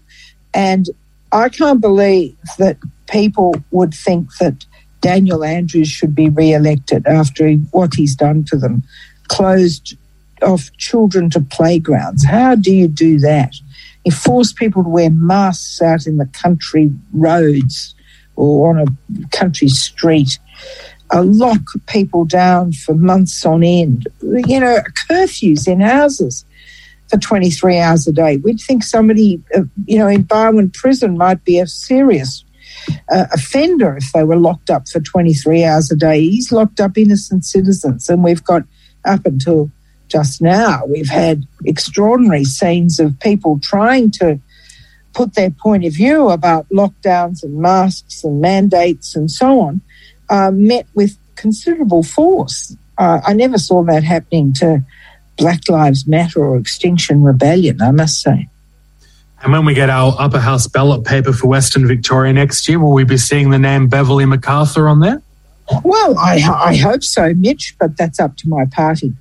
And 0.55 0.87
I 1.33 1.49
can't 1.49 1.81
believe 1.81 2.37
that 2.59 2.79
people 3.11 3.55
would 3.71 3.95
think 3.95 4.29
that 4.39 4.65
Daniel 5.01 5.45
Andrews 5.45 5.89
should 5.89 6.15
be 6.15 6.29
re 6.29 6.53
elected 6.53 7.07
after 7.07 7.53
what 7.71 7.95
he's 7.95 8.17
done 8.17 8.45
to 8.45 8.57
them, 8.57 8.83
closed 9.29 9.97
off 10.43 10.71
children 10.79 11.31
to 11.31 11.41
playgrounds. 11.41 12.25
How 12.25 12.55
do 12.55 12.73
you 12.73 12.89
do 12.89 13.19
that? 13.21 13.55
He 14.07 14.13
forced 14.13 14.55
people 14.55 14.85
to 14.85 14.89
wear 14.89 15.11
masks 15.11 15.83
out 15.83 16.07
in 16.07 16.19
the 16.19 16.27
country 16.27 16.93
roads 17.13 17.93
or 18.37 18.71
on 18.71 18.79
a 18.79 19.29
country 19.37 19.67
street. 19.67 20.39
Uh, 21.13 21.25
lock 21.25 21.61
people 21.89 22.25
down 22.25 22.71
for 22.71 22.95
months 22.95 23.45
on 23.45 23.65
end. 23.65 24.07
You 24.23 24.61
know, 24.61 24.79
curfews 25.11 25.67
in 25.67 25.81
houses 25.81 26.45
for 27.09 27.17
23 27.19 27.79
hours 27.79 28.07
a 28.07 28.13
day. 28.13 28.37
We'd 28.37 28.61
think 28.61 28.85
somebody, 28.85 29.43
uh, 29.57 29.63
you 29.87 29.99
know, 29.99 30.07
in 30.07 30.23
Barwon 30.23 30.71
prison 30.73 31.19
might 31.19 31.43
be 31.43 31.59
a 31.59 31.67
serious 31.67 32.45
uh, 33.11 33.27
offender 33.33 33.97
if 33.97 34.13
they 34.13 34.23
were 34.23 34.37
locked 34.37 34.71
up 34.71 34.89
for 34.89 35.01
23 35.01 35.65
hours 35.65 35.91
a 35.91 35.97
day. 35.97 36.21
He's 36.21 36.53
locked 36.53 36.79
up 36.79 36.97
innocent 36.97 37.45
citizens, 37.45 38.09
and 38.09 38.23
we've 38.23 38.45
got 38.45 38.63
up 39.05 39.27
until 39.27 39.73
just 40.17 40.41
now. 40.41 40.83
We've 40.87 41.11
had 41.11 41.47
extraordinary 41.67 42.45
scenes 42.45 42.99
of 42.99 43.21
people 43.21 43.59
trying 43.63 44.11
to 44.13 44.41
put 45.13 45.35
their 45.35 45.51
point 45.51 45.85
of 45.85 45.93
view 45.93 46.31
about 46.31 46.67
lockdowns 46.71 47.43
and 47.43 47.59
masks 47.59 48.25
and 48.25 48.41
mandates 48.41 49.15
and 49.15 49.31
so 49.31 49.61
on, 49.61 49.83
uh, 50.31 50.51
met 50.51 50.87
with 50.95 51.19
considerable 51.35 52.03
force. 52.03 52.75
Uh, 52.97 53.21
I 53.27 53.35
never 53.35 53.59
saw 53.59 53.83
that 53.85 54.05
happening 54.05 54.55
to 54.55 54.83
Black 55.37 55.69
Lives 55.69 56.07
Matter 56.07 56.43
or 56.43 56.57
Extinction 56.57 57.23
Rebellion, 57.23 57.83
I 57.83 57.91
must 57.91 58.23
say. 58.23 58.49
And 59.43 59.53
when 59.53 59.67
we 59.67 59.75
get 59.75 59.91
our 59.91 60.17
upper 60.19 60.41
house 60.41 60.67
ballot 60.67 61.05
paper 61.05 61.35
for 61.35 61.47
Western 61.47 61.87
Victoria 61.87 62.33
next 62.33 62.67
year, 62.71 62.79
will 62.79 62.95
we 62.95 63.05
be 63.05 63.19
seeing 63.19 63.51
the 63.51 63.59
name 63.59 63.89
Beverley 63.89 64.25
McArthur 64.25 64.91
on 64.91 65.01
there? 65.01 65.21
Well, 65.85 66.19
I, 66.19 66.37
I 66.71 66.77
hope 66.77 67.03
so, 67.03 67.35
Mitch, 67.35 67.77
but 67.79 67.99
that's 67.99 68.19
up 68.19 68.39
to 68.39 68.49
my 68.49 68.65
party. 68.65 69.13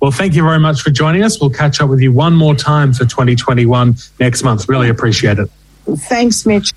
Well, 0.00 0.10
thank 0.10 0.34
you 0.34 0.42
very 0.42 0.60
much 0.60 0.82
for 0.82 0.90
joining 0.90 1.22
us. 1.22 1.40
We'll 1.40 1.50
catch 1.50 1.80
up 1.80 1.90
with 1.90 2.00
you 2.00 2.12
one 2.12 2.34
more 2.34 2.54
time 2.54 2.92
for 2.92 3.04
2021 3.04 3.96
next 4.20 4.42
month. 4.42 4.68
Really 4.68 4.88
appreciate 4.88 5.38
it. 5.38 5.50
Thanks, 5.86 6.46
Mitch. 6.46 6.72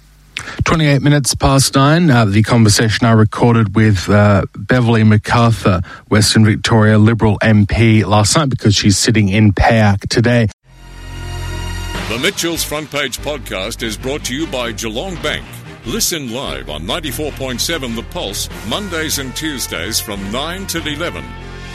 28 0.65 1.01
minutes 1.01 1.33
past 1.35 1.75
nine, 1.75 2.09
uh, 2.09 2.25
the 2.25 2.43
conversation 2.43 3.07
I 3.07 3.11
recorded 3.11 3.75
with 3.75 4.07
uh, 4.09 4.45
Beverley 4.55 5.03
McArthur, 5.03 5.83
Western 6.09 6.45
Victoria 6.45 6.97
Liberal 6.97 7.39
MP, 7.41 8.05
last 8.05 8.37
night 8.37 8.49
because 8.49 8.75
she's 8.75 8.97
sitting 8.97 9.29
in 9.29 9.51
PAAC 9.51 10.07
today. 10.09 10.47
The 12.09 12.19
Mitchell's 12.19 12.63
Front 12.63 12.89
Page 12.91 13.17
podcast 13.19 13.83
is 13.83 13.97
brought 13.97 14.23
to 14.25 14.35
you 14.35 14.47
by 14.47 14.71
Geelong 14.71 15.15
Bank. 15.21 15.45
Listen 15.85 16.31
live 16.31 16.69
on 16.69 16.83
94.7 16.83 17.95
The 17.95 18.03
Pulse, 18.03 18.49
Mondays 18.67 19.19
and 19.19 19.35
Tuesdays 19.35 19.99
from 19.99 20.31
9 20.31 20.67
till 20.67 20.87
11. 20.87 21.23